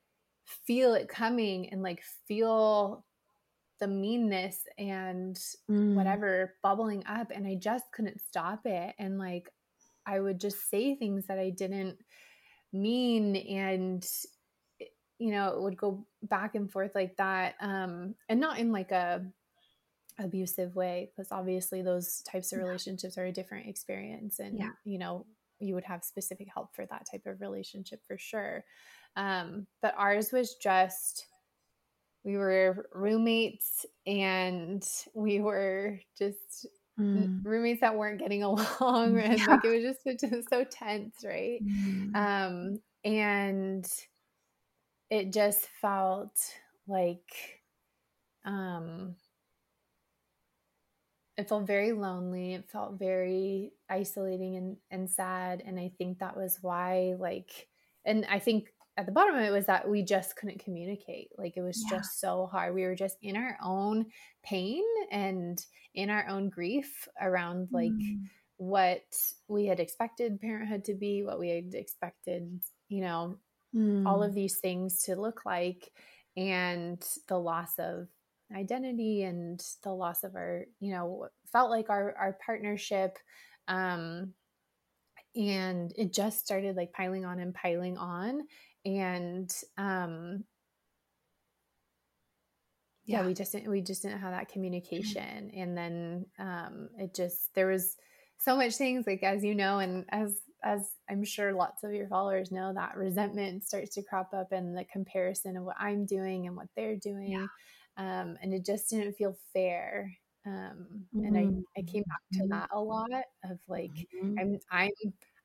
[0.66, 3.04] feel it coming and like feel
[3.80, 5.36] the meanness and
[5.70, 5.94] mm.
[5.94, 8.94] whatever bubbling up and I just couldn't stop it.
[8.98, 9.50] And like
[10.06, 11.96] I would just say things that I didn't
[12.72, 14.04] mean and
[15.24, 18.90] you know it would go back and forth like that um and not in like
[18.90, 19.24] a
[20.18, 24.68] abusive way because obviously those types of relationships are a different experience and yeah.
[24.84, 25.24] you know
[25.60, 28.64] you would have specific help for that type of relationship for sure
[29.16, 31.26] um but ours was just
[32.22, 36.66] we were roommates and we were just
[37.00, 37.40] mm.
[37.42, 39.46] roommates that weren't getting along and yeah.
[39.46, 42.14] like it was just, just so tense right mm.
[42.14, 43.86] um and
[45.10, 46.38] it just felt
[46.86, 47.60] like
[48.44, 49.14] um
[51.36, 56.36] it felt very lonely it felt very isolating and, and sad and i think that
[56.36, 57.68] was why like
[58.04, 61.56] and i think at the bottom of it was that we just couldn't communicate like
[61.56, 61.96] it was yeah.
[61.96, 64.06] just so hard we were just in our own
[64.44, 65.64] pain and
[65.94, 68.20] in our own grief around like mm.
[68.56, 69.02] what
[69.48, 73.36] we had expected parenthood to be what we had expected you know
[73.74, 74.06] mm.
[74.06, 75.90] all of these things to look like
[76.36, 78.08] and the loss of
[78.54, 83.18] identity and the loss of our you know felt like our our partnership
[83.68, 84.32] um
[85.34, 88.42] and it just started like piling on and piling on
[88.84, 90.44] and um
[93.06, 93.20] yeah.
[93.20, 97.54] yeah, we just didn't we just didn't have that communication and then um it just
[97.54, 97.96] there was
[98.38, 102.08] so much things like as you know and as as i'm sure lots of your
[102.08, 106.46] followers know that resentment starts to crop up and the comparison of what i'm doing
[106.46, 107.46] and what they're doing yeah.
[107.98, 110.10] um and it just didn't feel fair
[110.46, 111.24] um mm-hmm.
[111.24, 112.50] and i i came back to mm-hmm.
[112.50, 113.10] that a lot
[113.44, 114.34] of like mm-hmm.
[114.40, 114.90] i'm i'm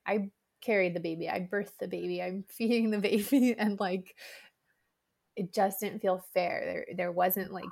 [0.08, 0.29] i
[0.62, 4.15] carried the baby i birthed the baby i'm feeding the baby and like
[5.36, 7.65] it just didn't feel fair there there wasn't like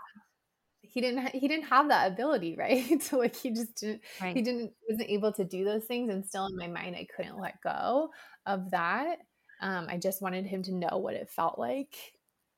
[0.98, 4.36] he didn't he didn't have that ability right so like he just didn't right.
[4.36, 7.40] he didn't wasn't able to do those things and still in my mind i couldn't
[7.40, 8.10] let go
[8.48, 9.18] of that
[9.62, 11.96] um, i just wanted him to know what it felt like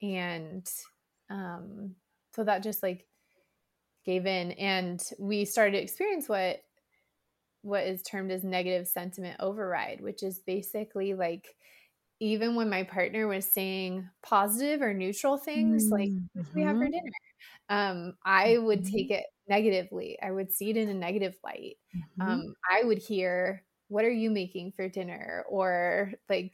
[0.01, 0.65] and
[1.29, 1.95] um,
[2.33, 3.05] so that just like
[4.05, 6.61] gave in and we started to experience what
[7.61, 11.45] what is termed as negative sentiment override which is basically like
[12.19, 15.93] even when my partner was saying positive or neutral things mm-hmm.
[15.93, 16.91] like what we have for mm-hmm.
[16.91, 17.11] dinner
[17.69, 18.95] um, i would mm-hmm.
[18.95, 22.21] take it negatively i would see it in a negative light mm-hmm.
[22.21, 26.53] um, i would hear what are you making for dinner or like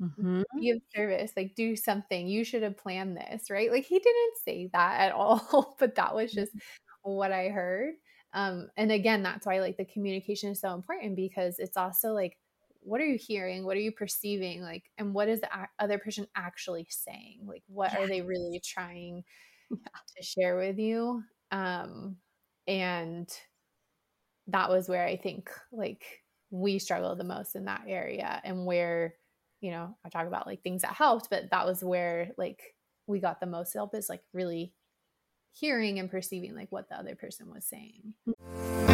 [0.00, 0.42] mm-hmm.
[0.60, 4.36] be of service like do something you should have planned this right like he didn't
[4.44, 7.10] say that at all but that was just mm-hmm.
[7.12, 7.94] what i heard
[8.36, 12.36] um, and again that's why like the communication is so important because it's also like
[12.84, 13.64] what are you hearing?
[13.64, 14.62] What are you perceiving?
[14.62, 17.40] Like and what is the other person actually saying?
[17.46, 18.00] Like what yes.
[18.00, 19.24] are they really trying
[19.70, 19.76] yeah.
[20.16, 21.22] to share with you?
[21.50, 22.16] Um
[22.66, 23.28] and
[24.48, 26.04] that was where i think like
[26.50, 29.14] we struggle the most in that area and where
[29.60, 32.74] you know i talk about like things that helped but that was where like
[33.06, 34.72] we got the most help is like really
[35.52, 38.93] hearing and perceiving like what the other person was saying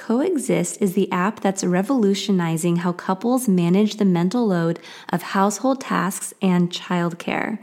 [0.00, 4.80] Coexist is the app that's revolutionizing how couples manage the mental load
[5.12, 7.58] of household tasks and childcare.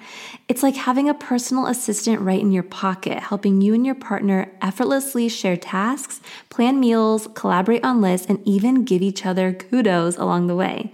[0.48, 4.52] It's like having a personal assistant right in your pocket, helping you and your partner
[4.62, 10.46] effortlessly share tasks, plan meals, collaborate on lists, and even give each other kudos along
[10.46, 10.94] the way.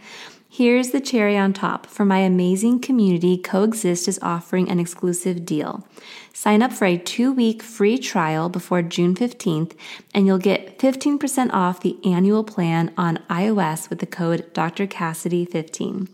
[0.56, 1.88] Here's the cherry on top.
[1.88, 5.84] For my amazing community, Coexist is offering an exclusive deal.
[6.32, 9.72] Sign up for a two week free trial before June 15th,
[10.14, 14.86] and you'll get 15% off the annual plan on iOS with the code Dr.
[14.86, 16.08] Cassidy15.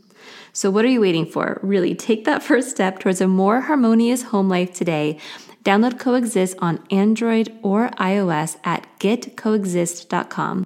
[0.53, 1.59] So, what are you waiting for?
[1.61, 5.19] Really, take that first step towards a more harmonious home life today.
[5.65, 10.65] Download Coexist on Android or iOS at getcoexist.com.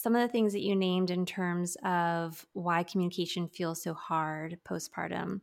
[0.00, 4.58] some of the things that you named in terms of why communication feels so hard
[4.68, 5.40] postpartum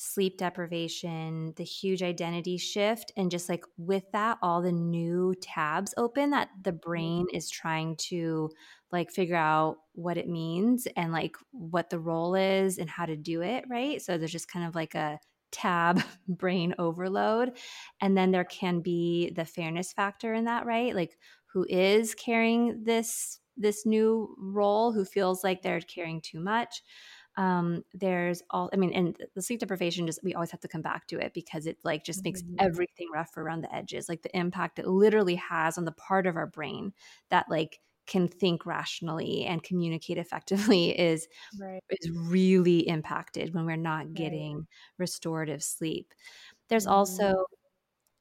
[0.00, 5.92] sleep deprivation, the huge identity shift, and just like with that, all the new tabs
[5.96, 6.88] open that the mm-hmm.
[6.88, 8.48] brain is trying to
[8.92, 13.16] like figure out what it means and like what the role is and how to
[13.16, 14.00] do it, right?
[14.00, 15.18] So, there's just kind of like a
[15.50, 17.56] tab brain overload.
[18.00, 20.94] And then there can be the fairness factor in that, right?
[20.94, 21.18] Like,
[21.52, 26.82] who is carrying this this new role who feels like they're caring too much
[27.38, 30.82] um, there's all i mean and the sleep deprivation just we always have to come
[30.82, 32.56] back to it because it like just makes mm-hmm.
[32.58, 36.36] everything rough around the edges like the impact it literally has on the part of
[36.36, 36.92] our brain
[37.30, 41.28] that like can think rationally and communicate effectively is
[41.60, 41.80] right.
[41.90, 44.64] is really impacted when we're not getting right.
[44.98, 46.12] restorative sleep
[46.68, 46.94] there's mm-hmm.
[46.94, 47.46] also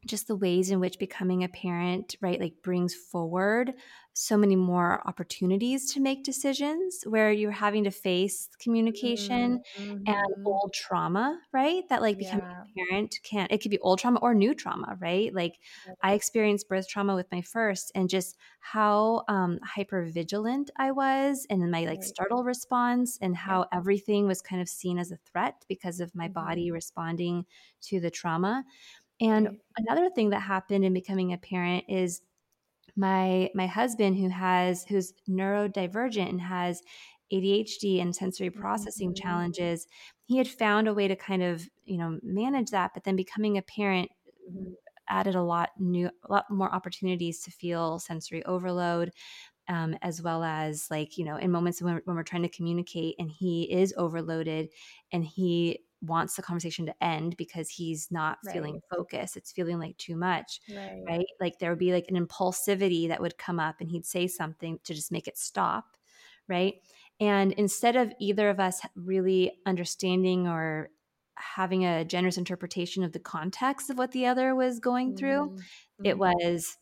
[0.05, 3.73] just the ways in which becoming a parent, right, like brings forward
[4.17, 9.97] so many more opportunities to make decisions where you're having to face communication mm-hmm.
[10.07, 11.87] and old trauma, right?
[11.89, 12.63] That like becoming yeah.
[12.63, 15.31] a parent can it could be old trauma or new trauma, right?
[15.33, 15.93] Like yeah.
[16.01, 21.45] I experienced birth trauma with my first and just how um hyper vigilant I was
[21.51, 23.77] and my like startle response and how yeah.
[23.77, 26.33] everything was kind of seen as a threat because of my mm-hmm.
[26.33, 27.45] body responding
[27.83, 28.63] to the trauma.
[29.19, 32.21] And another thing that happened in becoming a parent is
[32.95, 36.81] my my husband who has who's neurodivergent and has
[37.31, 39.27] ADHD and sensory processing mm-hmm.
[39.27, 39.87] challenges,
[40.25, 43.57] he had found a way to kind of, you know, manage that, but then becoming
[43.57, 44.09] a parent
[44.49, 44.71] mm-hmm.
[45.09, 49.11] added a lot new a lot more opportunities to feel sensory overload
[49.69, 53.15] um, as well as like you know in moments when, when we're trying to communicate
[53.19, 54.69] and he is overloaded
[55.11, 58.53] and he wants the conversation to end because he's not right.
[58.53, 61.01] feeling focused it's feeling like too much right.
[61.07, 64.27] right like there would be like an impulsivity that would come up and he'd say
[64.27, 65.97] something to just make it stop
[66.47, 66.75] right
[67.19, 70.89] and instead of either of us really understanding or
[71.35, 76.05] having a generous interpretation of the context of what the other was going through mm-hmm.
[76.05, 76.77] it was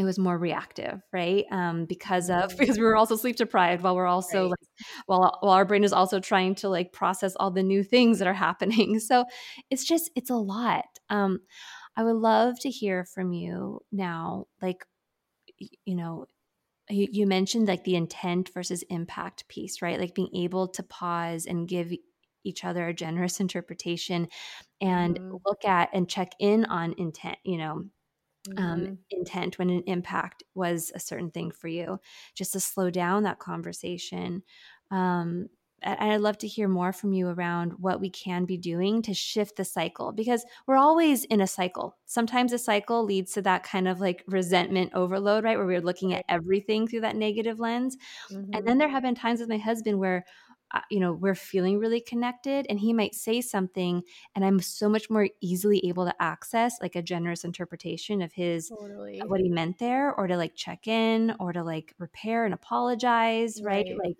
[0.00, 1.44] it was more reactive right?
[1.50, 4.50] Um, because of because we were also sleep deprived while we're also right.
[4.50, 8.18] like while while our brain is also trying to like process all the new things
[8.18, 8.98] that are happening.
[9.10, 9.24] So
[9.70, 10.84] it's just it's a lot.
[11.08, 11.40] Um,
[11.96, 14.84] i would love to hear from you now like
[15.84, 16.26] you know
[16.88, 19.98] you, you mentioned like the intent versus impact piece right?
[19.98, 21.92] Like being able to pause and give
[22.44, 24.28] each other a generous interpretation
[24.80, 25.36] and mm-hmm.
[25.44, 27.84] look at and check in on intent you know
[28.48, 28.64] mm-hmm.
[28.64, 32.00] um, intent when an impact was a certain thing for you,
[32.34, 34.42] just to slow down that conversation.
[34.90, 35.48] Um,
[35.82, 39.14] and I'd love to hear more from you around what we can be doing to
[39.14, 41.96] shift the cycle because we're always in a cycle.
[42.04, 45.56] Sometimes a cycle leads to that kind of like resentment overload, right?
[45.56, 47.96] Where we're looking at everything through that negative lens.
[48.30, 48.54] Mm-hmm.
[48.54, 50.24] And then there have been times with my husband where
[50.90, 54.02] you know we're feeling really connected and he might say something
[54.34, 58.68] and i'm so much more easily able to access like a generous interpretation of his
[58.68, 59.20] totally.
[59.26, 63.60] what he meant there or to like check in or to like repair and apologize
[63.62, 63.98] right, right?
[64.04, 64.16] like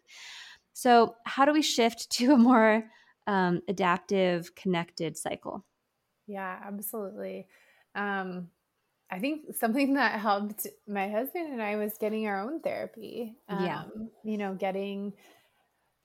[0.72, 2.84] so how do we shift to a more
[3.26, 5.64] um, adaptive connected cycle
[6.26, 7.46] yeah absolutely
[7.94, 8.48] um
[9.12, 13.34] I think something that helped my husband and I was getting our own therapy.
[13.48, 13.82] Um, yeah.
[14.22, 15.14] You know, getting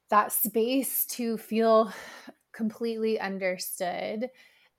[0.10, 1.92] that space to feel
[2.54, 4.30] completely understood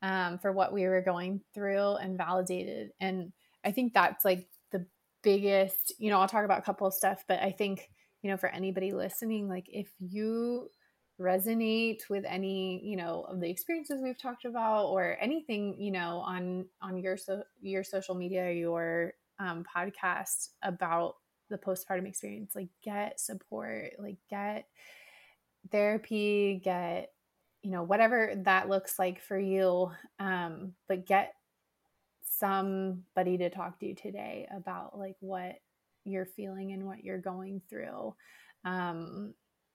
[0.03, 2.91] um, for what we were going through and validated.
[3.01, 3.33] And
[3.64, 4.87] I think that's like the
[5.22, 7.91] biggest, you know, I'll talk about a couple of stuff, but I think,
[8.22, 10.68] you know, for anybody listening, like if you
[11.20, 16.18] resonate with any you know of the experiences we've talked about or anything you know
[16.18, 21.14] on on your so your social media or your um, podcast about
[21.49, 24.66] the postpartum experience like get support like get
[25.71, 27.12] therapy get
[27.62, 31.35] you know whatever that looks like for you um, but get
[32.23, 35.57] somebody to talk to today about like what
[36.05, 38.14] you're feeling and what you're going through.
[38.64, 39.35] Um,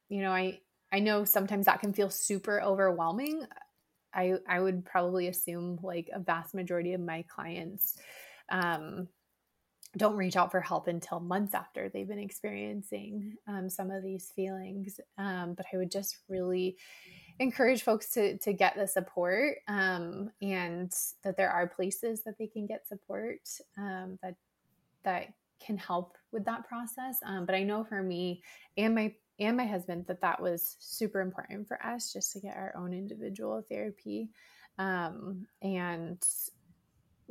[0.09, 0.59] you know i
[0.91, 3.45] i know sometimes that can feel super overwhelming.
[4.13, 7.97] I i would probably assume like a vast majority of my clients
[8.51, 9.07] um,
[9.97, 14.31] don't reach out for help until months after they've been experiencing um, some of these
[14.35, 14.99] feelings.
[15.17, 16.77] Um, but I would just really
[17.39, 20.91] encourage folks to to get the support um, and
[21.23, 23.41] that there are places that they can get support
[23.77, 24.35] um, that
[25.03, 27.19] that can help with that process.
[27.25, 28.41] Um, but I know for me
[28.77, 32.55] and my and my husband that that was super important for us just to get
[32.55, 34.29] our own individual therapy
[34.77, 36.23] um, and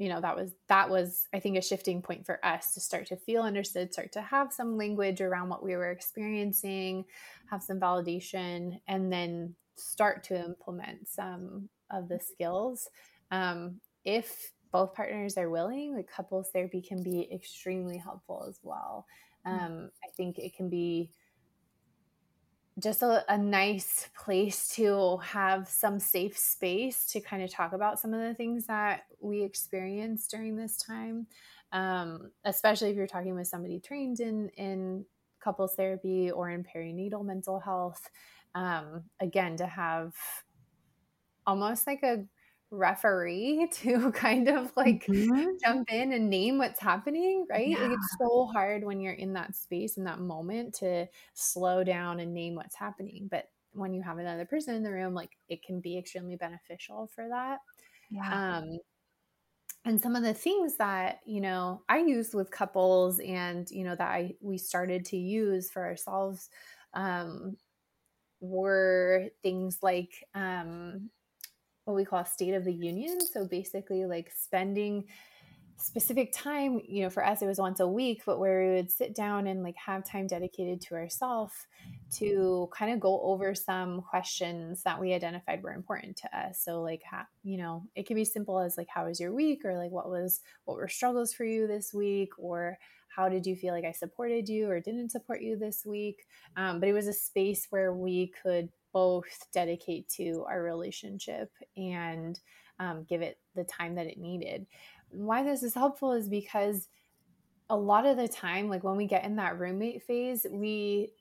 [0.01, 3.07] you know that was that was i think a shifting point for us to start
[3.07, 7.05] to feel understood start to have some language around what we were experiencing
[7.51, 12.88] have some validation and then start to implement some of the skills
[13.30, 19.05] um, if both partners are willing like couples therapy can be extremely helpful as well
[19.46, 19.51] mm.
[19.51, 21.11] um, i think it can be
[22.80, 28.00] just a, a, nice place to have some safe space to kind of talk about
[28.00, 31.26] some of the things that we experienced during this time
[31.72, 35.04] um, especially if you're talking with somebody trained in in
[35.40, 38.08] couples therapy or in perinatal mental health
[38.54, 40.14] um, again to have
[41.46, 42.24] almost like a
[42.70, 45.50] referee to kind of like mm-hmm.
[45.64, 47.68] jump in and name what's happening, right?
[47.68, 47.82] Yeah.
[47.82, 52.20] Like it's so hard when you're in that space in that moment to slow down
[52.20, 53.28] and name what's happening.
[53.30, 57.08] But when you have another person in the room, like it can be extremely beneficial
[57.14, 57.58] for that.
[58.10, 58.58] Yeah.
[58.58, 58.78] Um,
[59.84, 63.94] and some of the things that you know I use with couples, and you know
[63.96, 66.50] that I we started to use for ourselves,
[66.92, 67.56] um,
[68.40, 71.08] were things like um,
[71.91, 73.20] what we call state of the union.
[73.20, 75.05] So basically, like spending
[75.76, 78.91] specific time, you know, for us, it was once a week, but where we would
[78.91, 81.55] sit down and like have time dedicated to ourselves
[82.18, 86.62] to kind of go over some questions that we identified were important to us.
[86.62, 87.03] So, like,
[87.43, 89.64] you know, it could be simple as like, how was your week?
[89.64, 92.30] Or like, what was, what were struggles for you this week?
[92.38, 92.78] Or,
[93.16, 96.24] how did you feel like I supported you or didn't support you this week?
[96.57, 102.41] Um, but it was a space where we could both dedicate to our relationship and
[102.78, 104.66] um, give it the time that it needed.
[105.11, 106.88] Why this is helpful is because
[107.68, 111.12] a lot of the time, like when we get in that roommate phase, we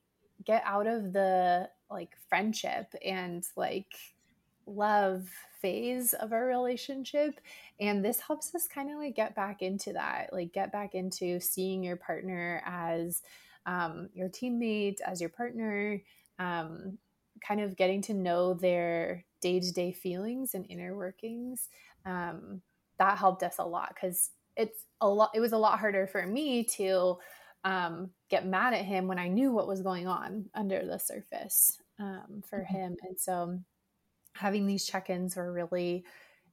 [0.46, 3.94] get out of the like friendship and like
[4.66, 5.28] love
[5.62, 7.42] phase of our relationship
[7.80, 11.40] and this helps us kind of like get back into that like get back into
[11.40, 13.22] seeing your partner as
[13.66, 16.02] um, your teammate as your partner
[16.38, 16.98] um,
[17.46, 21.70] kind of getting to know their day-to-day feelings and inner workings
[22.06, 22.62] um,
[22.98, 26.26] that helped us a lot because it's a lot it was a lot harder for
[26.26, 27.18] me to
[27.64, 31.78] um, get mad at him when i knew what was going on under the surface
[32.00, 32.76] um, for mm-hmm.
[32.76, 33.58] him and so
[34.36, 36.04] having these check-ins were really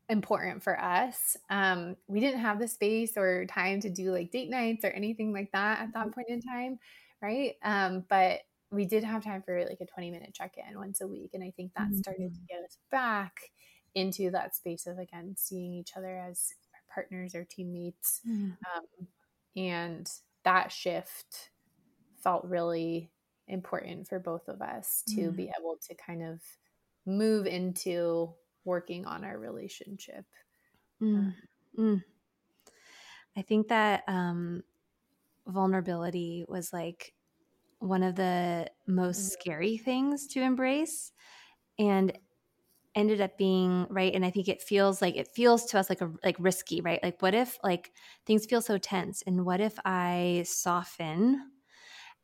[0.08, 4.50] important for us um, we didn't have the space or time to do like date
[4.50, 6.10] nights or anything like that at that mm-hmm.
[6.12, 6.78] point in time
[7.20, 8.40] right um, but
[8.70, 11.30] we did have time for like a 20 minute check in once a week.
[11.34, 11.98] And I think that mm-hmm.
[11.98, 13.34] started to get us back
[13.94, 18.20] into that space of, again, seeing each other as our partners or teammates.
[18.28, 18.50] Mm-hmm.
[18.76, 19.06] Um,
[19.56, 20.10] and
[20.44, 21.50] that shift
[22.22, 23.10] felt really
[23.48, 25.36] important for both of us to mm-hmm.
[25.36, 26.40] be able to kind of
[27.06, 30.24] move into working on our relationship.
[31.00, 31.34] Mm.
[31.78, 32.02] Mm.
[33.36, 34.62] I think that um,
[35.46, 37.14] vulnerability was like
[37.78, 39.40] one of the most mm-hmm.
[39.40, 41.12] scary things to embrace
[41.78, 42.16] and
[42.94, 46.00] ended up being right and i think it feels like it feels to us like
[46.00, 47.92] a like risky right like what if like
[48.24, 51.50] things feel so tense and what if i soften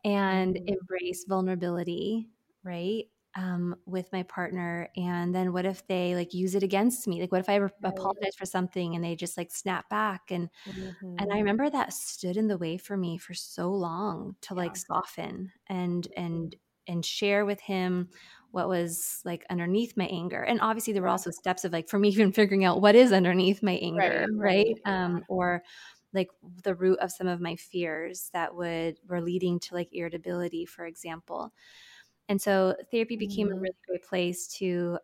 [0.04, 0.68] and mm-hmm.
[0.68, 2.26] embrace vulnerability
[2.64, 7.20] right um, with my partner and then what if they like use it against me
[7.20, 10.50] like what if i re- apologize for something and they just like snap back and
[10.68, 11.06] mm-hmm.
[11.18, 11.36] and i mm-hmm.
[11.38, 14.60] remember that stood in the way for me for so long to yeah.
[14.60, 16.56] like soften and and
[16.86, 18.08] and share with him
[18.50, 21.98] what was like underneath my anger and obviously there were also steps of like for
[21.98, 24.78] me even figuring out what is underneath my anger right, right?
[24.84, 25.04] right.
[25.04, 25.62] um or
[26.12, 26.28] like
[26.64, 30.84] the root of some of my fears that would were leading to like irritability for
[30.84, 31.50] example
[32.32, 33.58] and so therapy became mm-hmm.
[33.58, 34.98] a really great place to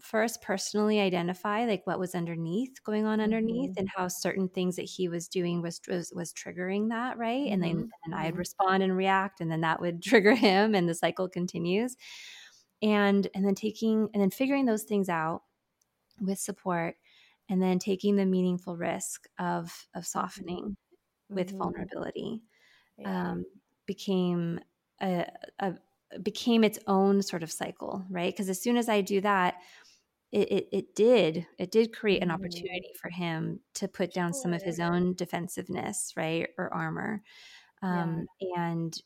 [0.00, 3.80] first personally identify like what was underneath going on underneath mm-hmm.
[3.80, 7.52] and how certain things that he was doing was was, was triggering that right mm-hmm.
[7.52, 8.38] and then and i'd mm-hmm.
[8.38, 11.98] respond and react and then that would trigger him and the cycle continues
[12.80, 15.42] and and then taking and then figuring those things out
[16.18, 16.94] with support
[17.50, 20.18] and then taking the meaningful risk of of mm-hmm.
[20.18, 20.76] softening
[21.28, 21.58] with mm-hmm.
[21.58, 22.42] vulnerability
[22.96, 23.32] yeah.
[23.32, 23.44] um,
[23.84, 24.60] became
[25.02, 25.26] a,
[25.58, 25.74] a
[26.22, 29.54] became its own sort of cycle right because as soon as i do that
[30.32, 32.36] it, it, it did it did create an mm-hmm.
[32.36, 37.22] opportunity for him to put down some of his own defensiveness right or armor
[37.82, 38.70] um, yeah.
[38.70, 39.02] and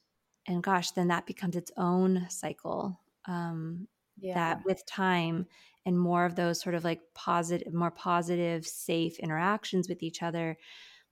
[0.47, 3.87] and gosh then that becomes its own cycle um,
[4.19, 4.35] yeah.
[4.35, 5.47] that with time
[5.87, 10.57] and more of those sort of like positive more positive safe interactions with each other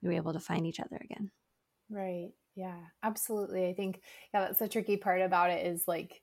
[0.02, 1.30] we were able to find each other again
[1.90, 4.00] right yeah absolutely i think
[4.32, 6.20] yeah that's the tricky part about it is like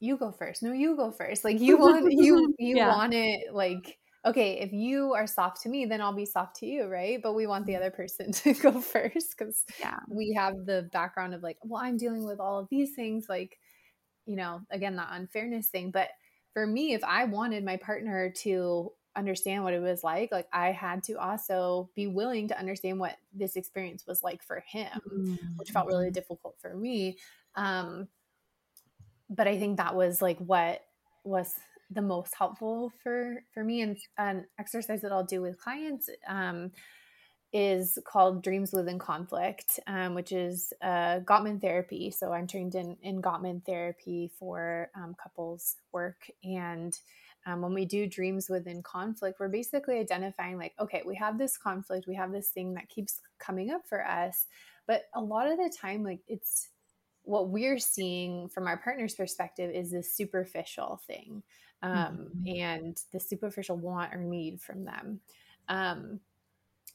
[0.00, 2.88] you go first no you go first like you want you you yeah.
[2.88, 6.66] want it like okay if you are soft to me then i'll be soft to
[6.66, 7.82] you right but we want the mm-hmm.
[7.82, 11.96] other person to go first because yeah we have the background of like well i'm
[11.96, 13.58] dealing with all of these things like
[14.26, 15.90] you know, again, that unfairness thing.
[15.90, 16.08] But
[16.52, 20.72] for me, if I wanted my partner to understand what it was like, like I
[20.72, 25.56] had to also be willing to understand what this experience was like for him, mm-hmm.
[25.56, 26.12] which felt really mm-hmm.
[26.12, 27.18] difficult for me.
[27.54, 28.08] Um,
[29.30, 30.82] but I think that was like what
[31.24, 31.54] was
[31.90, 36.72] the most helpful for for me and an exercise that I'll do with clients um,
[37.52, 42.10] is called Dreams Within Conflict, um, which is uh, Gottman therapy.
[42.10, 46.30] So I'm trained in, in Gottman therapy for um, couples work.
[46.44, 46.98] And
[47.46, 51.56] um, when we do Dreams Within Conflict, we're basically identifying, like, okay, we have this
[51.56, 54.46] conflict, we have this thing that keeps coming up for us.
[54.86, 56.68] But a lot of the time, like, it's
[57.22, 61.42] what we're seeing from our partner's perspective is this superficial thing
[61.82, 62.60] um, mm-hmm.
[62.60, 65.20] and the superficial want or need from them.
[65.68, 66.20] Um,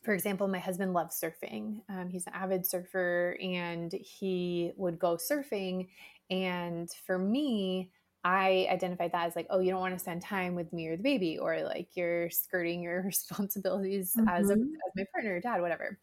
[0.04, 1.82] for example, my husband loves surfing.
[1.90, 5.90] Um, he's an avid surfer and he would go surfing.
[6.30, 7.92] And for me,
[8.24, 10.98] I identified that as like, oh, you don't want to spend time with me or
[10.98, 14.28] the baby, or like you're skirting your responsibilities mm-hmm.
[14.28, 14.64] as, a, mm-hmm.
[14.64, 15.98] as my partner, dad, whatever.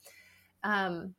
[0.64, 1.14] Um,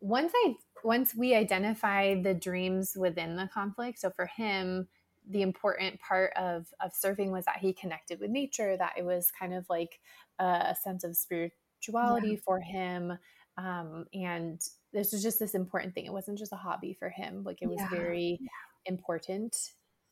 [0.00, 0.54] once I
[0.84, 4.86] once we identify the dreams within the conflict, so for him,
[5.30, 9.32] the important part of of surfing was that he connected with nature, that it was
[9.36, 9.98] kind of like
[10.38, 12.40] a, a sense of spirituality yeah.
[12.44, 13.18] for him.
[13.56, 14.60] Um, and
[14.92, 16.06] this was just this important thing.
[16.06, 17.42] It wasn't just a hobby for him.
[17.42, 17.88] Like it was yeah.
[17.90, 18.48] very yeah.
[18.86, 19.56] important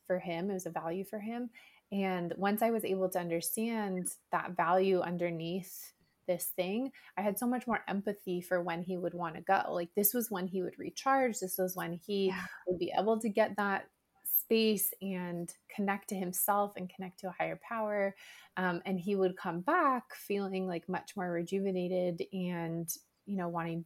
[0.05, 0.49] for him.
[0.49, 1.49] It was a value for him.
[1.91, 5.93] And once I was able to understand that value underneath
[6.27, 9.61] this thing, I had so much more empathy for when he would want to go.
[9.69, 11.39] Like this was when he would recharge.
[11.39, 12.41] This was when he yeah.
[12.67, 13.85] would be able to get that
[14.25, 18.15] space and connect to himself and connect to a higher power.
[18.57, 22.89] Um, and he would come back feeling like much more rejuvenated and,
[23.25, 23.85] you know, wanting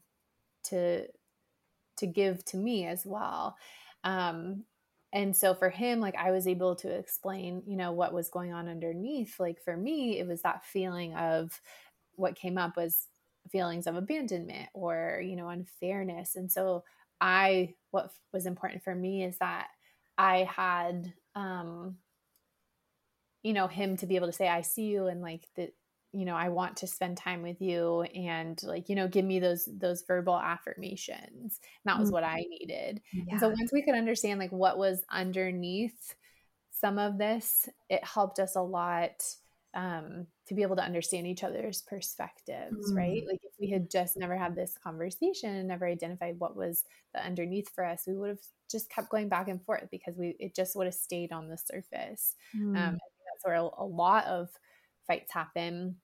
[0.66, 1.08] to
[1.98, 3.58] to give to me as well.
[4.04, 4.64] Um,
[5.14, 8.54] and so for him, like I was able to explain, you know, what was going
[8.54, 9.40] on underneath.
[9.40, 11.60] Like for me, it was that feeling of
[12.16, 13.08] what came up was
[13.52, 16.36] feelings of abandonment or, you know, unfairness.
[16.36, 16.84] And so
[17.22, 19.68] I, what was important for me is that
[20.18, 21.98] I had um
[23.44, 25.74] you know him to be able to say I see you and like that
[26.18, 29.40] you know I want to spend time with you and like you know give me
[29.40, 31.60] those those verbal affirmations.
[31.60, 32.14] And that was mm-hmm.
[32.14, 33.02] what I needed.
[33.14, 33.24] Yeah.
[33.32, 36.16] And so once we could understand like what was underneath
[36.72, 39.24] some of this, it helped us a lot
[39.74, 42.98] um, to be able to understand each other's perspectives, mm.
[42.98, 43.24] right?
[43.28, 47.24] Like if we had just never had this conversation and never identified what was the
[47.24, 50.56] underneath for us, we would have just kept going back and forth because we it
[50.56, 52.36] just would have stayed on the surface.
[52.56, 52.88] Um, mm.
[52.88, 54.50] Um, that's where a, a, lot of
[55.06, 55.98] fights happen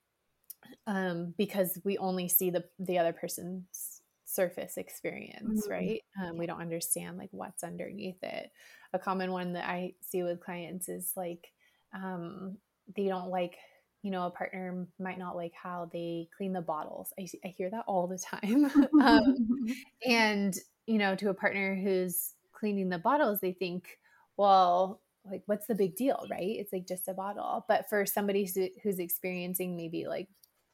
[0.88, 5.72] um, because we only see the the other person's surface experience, mm.
[5.72, 6.02] right?
[6.22, 8.52] Um, we don't understand like what's underneath it.
[8.94, 11.52] A common one that I see with clients is like
[11.94, 12.58] um,
[12.96, 13.58] they don't like
[14.02, 17.70] you know a partner might not like how they clean the bottles i, I hear
[17.70, 18.70] that all the time
[19.02, 19.38] um,
[20.06, 20.54] and
[20.86, 23.98] you know to a partner who's cleaning the bottles they think
[24.38, 28.50] well like what's the big deal right it's like just a bottle but for somebody
[28.84, 30.28] who's experiencing maybe like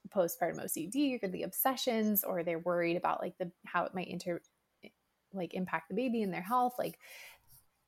[0.10, 4.41] postpartum ocd or the obsessions or they're worried about like the how it might inter
[5.34, 6.97] like impact the baby and their health like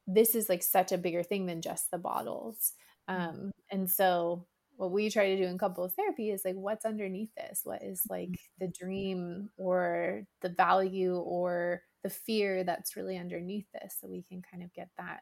[0.07, 2.74] this is like such a bigger thing than just the bottles.
[3.07, 4.45] Um, and so
[4.76, 7.61] what we try to do in couples therapy is like what's underneath this?
[7.63, 8.65] What is like mm-hmm.
[8.65, 13.97] the dream or the value or the fear that's really underneath this?
[13.99, 15.22] So we can kind of get that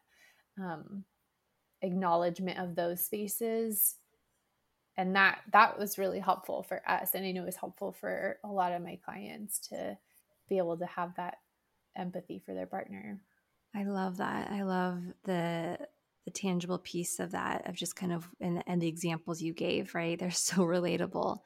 [0.59, 1.03] um,
[1.81, 3.95] acknowledgement of those spaces
[4.99, 8.37] and that that was really helpful for us and i know it was helpful for
[8.43, 9.97] a lot of my clients to
[10.49, 11.37] be able to have that
[11.95, 13.19] empathy for their partner.
[13.75, 14.49] I love that.
[14.51, 15.77] I love the
[16.25, 19.95] the tangible piece of that of just kind of and, and the examples you gave
[19.95, 20.19] right?
[20.19, 21.39] They're so relatable.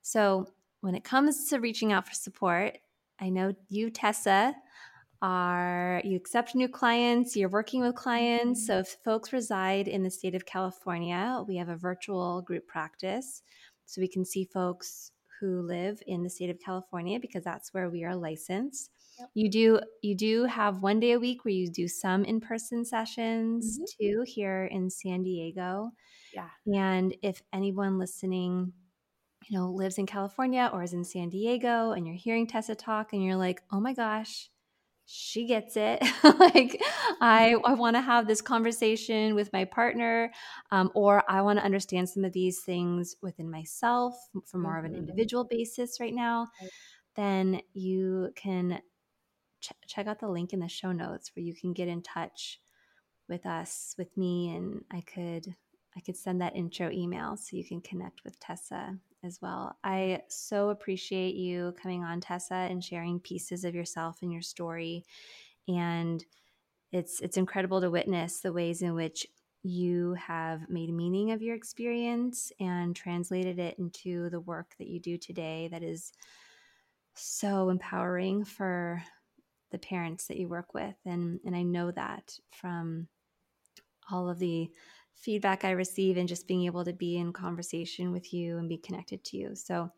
[0.00, 0.46] So
[0.80, 2.78] when it comes to reaching out for support
[3.20, 4.52] i know you tessa
[5.22, 10.10] are you accept new clients you're working with clients so if folks reside in the
[10.10, 13.42] state of california we have a virtual group practice
[13.86, 17.88] so we can see folks who live in the state of california because that's where
[17.88, 19.30] we are licensed Yep.
[19.34, 23.78] You do you do have one day a week where you do some in-person sessions
[23.78, 23.84] mm-hmm.
[24.00, 25.90] too here in San Diego.
[26.34, 26.48] Yeah.
[26.74, 28.72] And if anyone listening,
[29.48, 33.12] you know, lives in California or is in San Diego and you're hearing Tessa talk
[33.12, 34.50] and you're like, "Oh my gosh,
[35.14, 36.02] she gets it.
[36.24, 36.82] like
[37.20, 40.32] I, I want to have this conversation with my partner,
[40.70, 44.14] um, or I want to understand some of these things within myself
[44.46, 44.78] from more mm-hmm.
[44.78, 45.00] of an mm-hmm.
[45.00, 46.48] individual basis right now.
[47.14, 48.80] Then you can
[49.60, 52.58] ch- check out the link in the show notes where you can get in touch
[53.28, 55.54] with us, with me, and I could
[55.94, 59.76] I could send that intro email so you can connect with Tessa as well.
[59.84, 65.04] I so appreciate you coming on, Tessa, and sharing pieces of yourself and your story.
[65.68, 66.24] And
[66.92, 69.26] it's it's incredible to witness the ways in which
[69.62, 74.98] you have made meaning of your experience and translated it into the work that you
[75.00, 76.12] do today that is
[77.14, 79.02] so empowering for
[79.70, 83.06] the parents that you work with and and I know that from
[84.10, 84.70] all of the
[85.14, 88.78] feedback I receive and just being able to be in conversation with you and be
[88.78, 89.54] connected to you.
[89.54, 89.90] So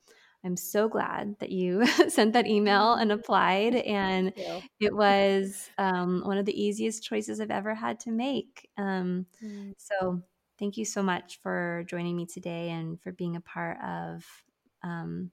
[0.45, 3.75] I'm so glad that you sent that email and applied.
[3.95, 4.33] And
[4.81, 8.69] it was um, one of the easiest choices I've ever had to make.
[8.77, 9.73] Um, mm.
[9.79, 10.23] So
[10.59, 14.25] thank you so much for joining me today and for being a part of
[14.83, 15.31] um,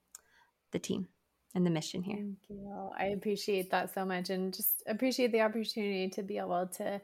[0.71, 1.07] the team
[1.53, 2.15] and the mission here.
[2.15, 2.89] Thank you.
[2.97, 7.01] I appreciate that so much and just appreciate the opportunity to be able to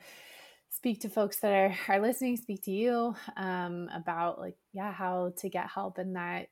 [0.70, 5.34] speak to folks that are, are listening, speak to you um, about like, yeah, how
[5.38, 6.48] to get help and that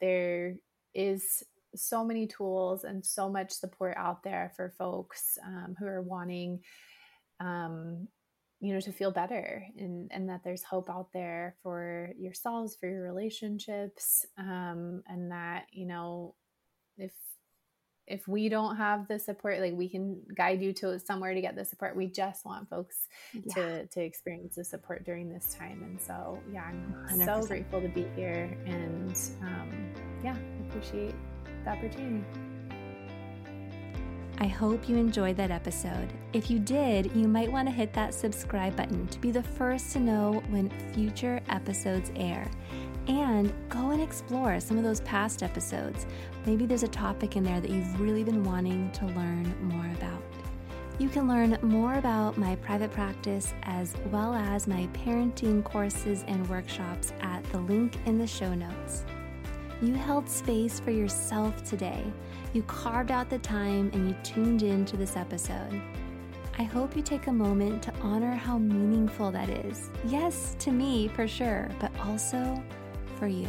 [0.00, 0.56] there
[0.94, 1.42] is
[1.74, 6.60] so many tools and so much support out there for folks um, who are wanting
[7.40, 8.08] um,
[8.60, 12.88] you know to feel better and and that there's hope out there for yourselves for
[12.88, 16.34] your relationships um, and that you know
[16.96, 17.12] if
[18.08, 21.54] if we don't have the support like we can guide you to somewhere to get
[21.54, 23.54] the support we just want folks yeah.
[23.54, 27.24] to to experience the support during this time and so yeah i'm 100%.
[27.24, 29.92] so grateful to be here and um,
[30.22, 30.36] yeah
[30.68, 31.14] appreciate
[31.64, 32.24] the opportunity
[34.40, 36.12] I hope you enjoyed that episode.
[36.32, 39.92] If you did, you might want to hit that subscribe button to be the first
[39.94, 42.48] to know when future episodes air
[43.08, 46.06] and go and explore some of those past episodes.
[46.46, 50.22] Maybe there's a topic in there that you've really been wanting to learn more about.
[50.98, 56.48] You can learn more about my private practice as well as my parenting courses and
[56.48, 59.04] workshops at the link in the show notes.
[59.80, 62.04] You held space for yourself today.
[62.52, 65.80] You carved out the time and you tuned in to this episode.
[66.58, 69.90] I hope you take a moment to honor how meaningful that is.
[70.04, 72.60] Yes, to me for sure, but also
[73.18, 73.48] for you.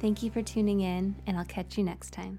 [0.00, 2.38] Thank you for tuning in, and I'll catch you next time.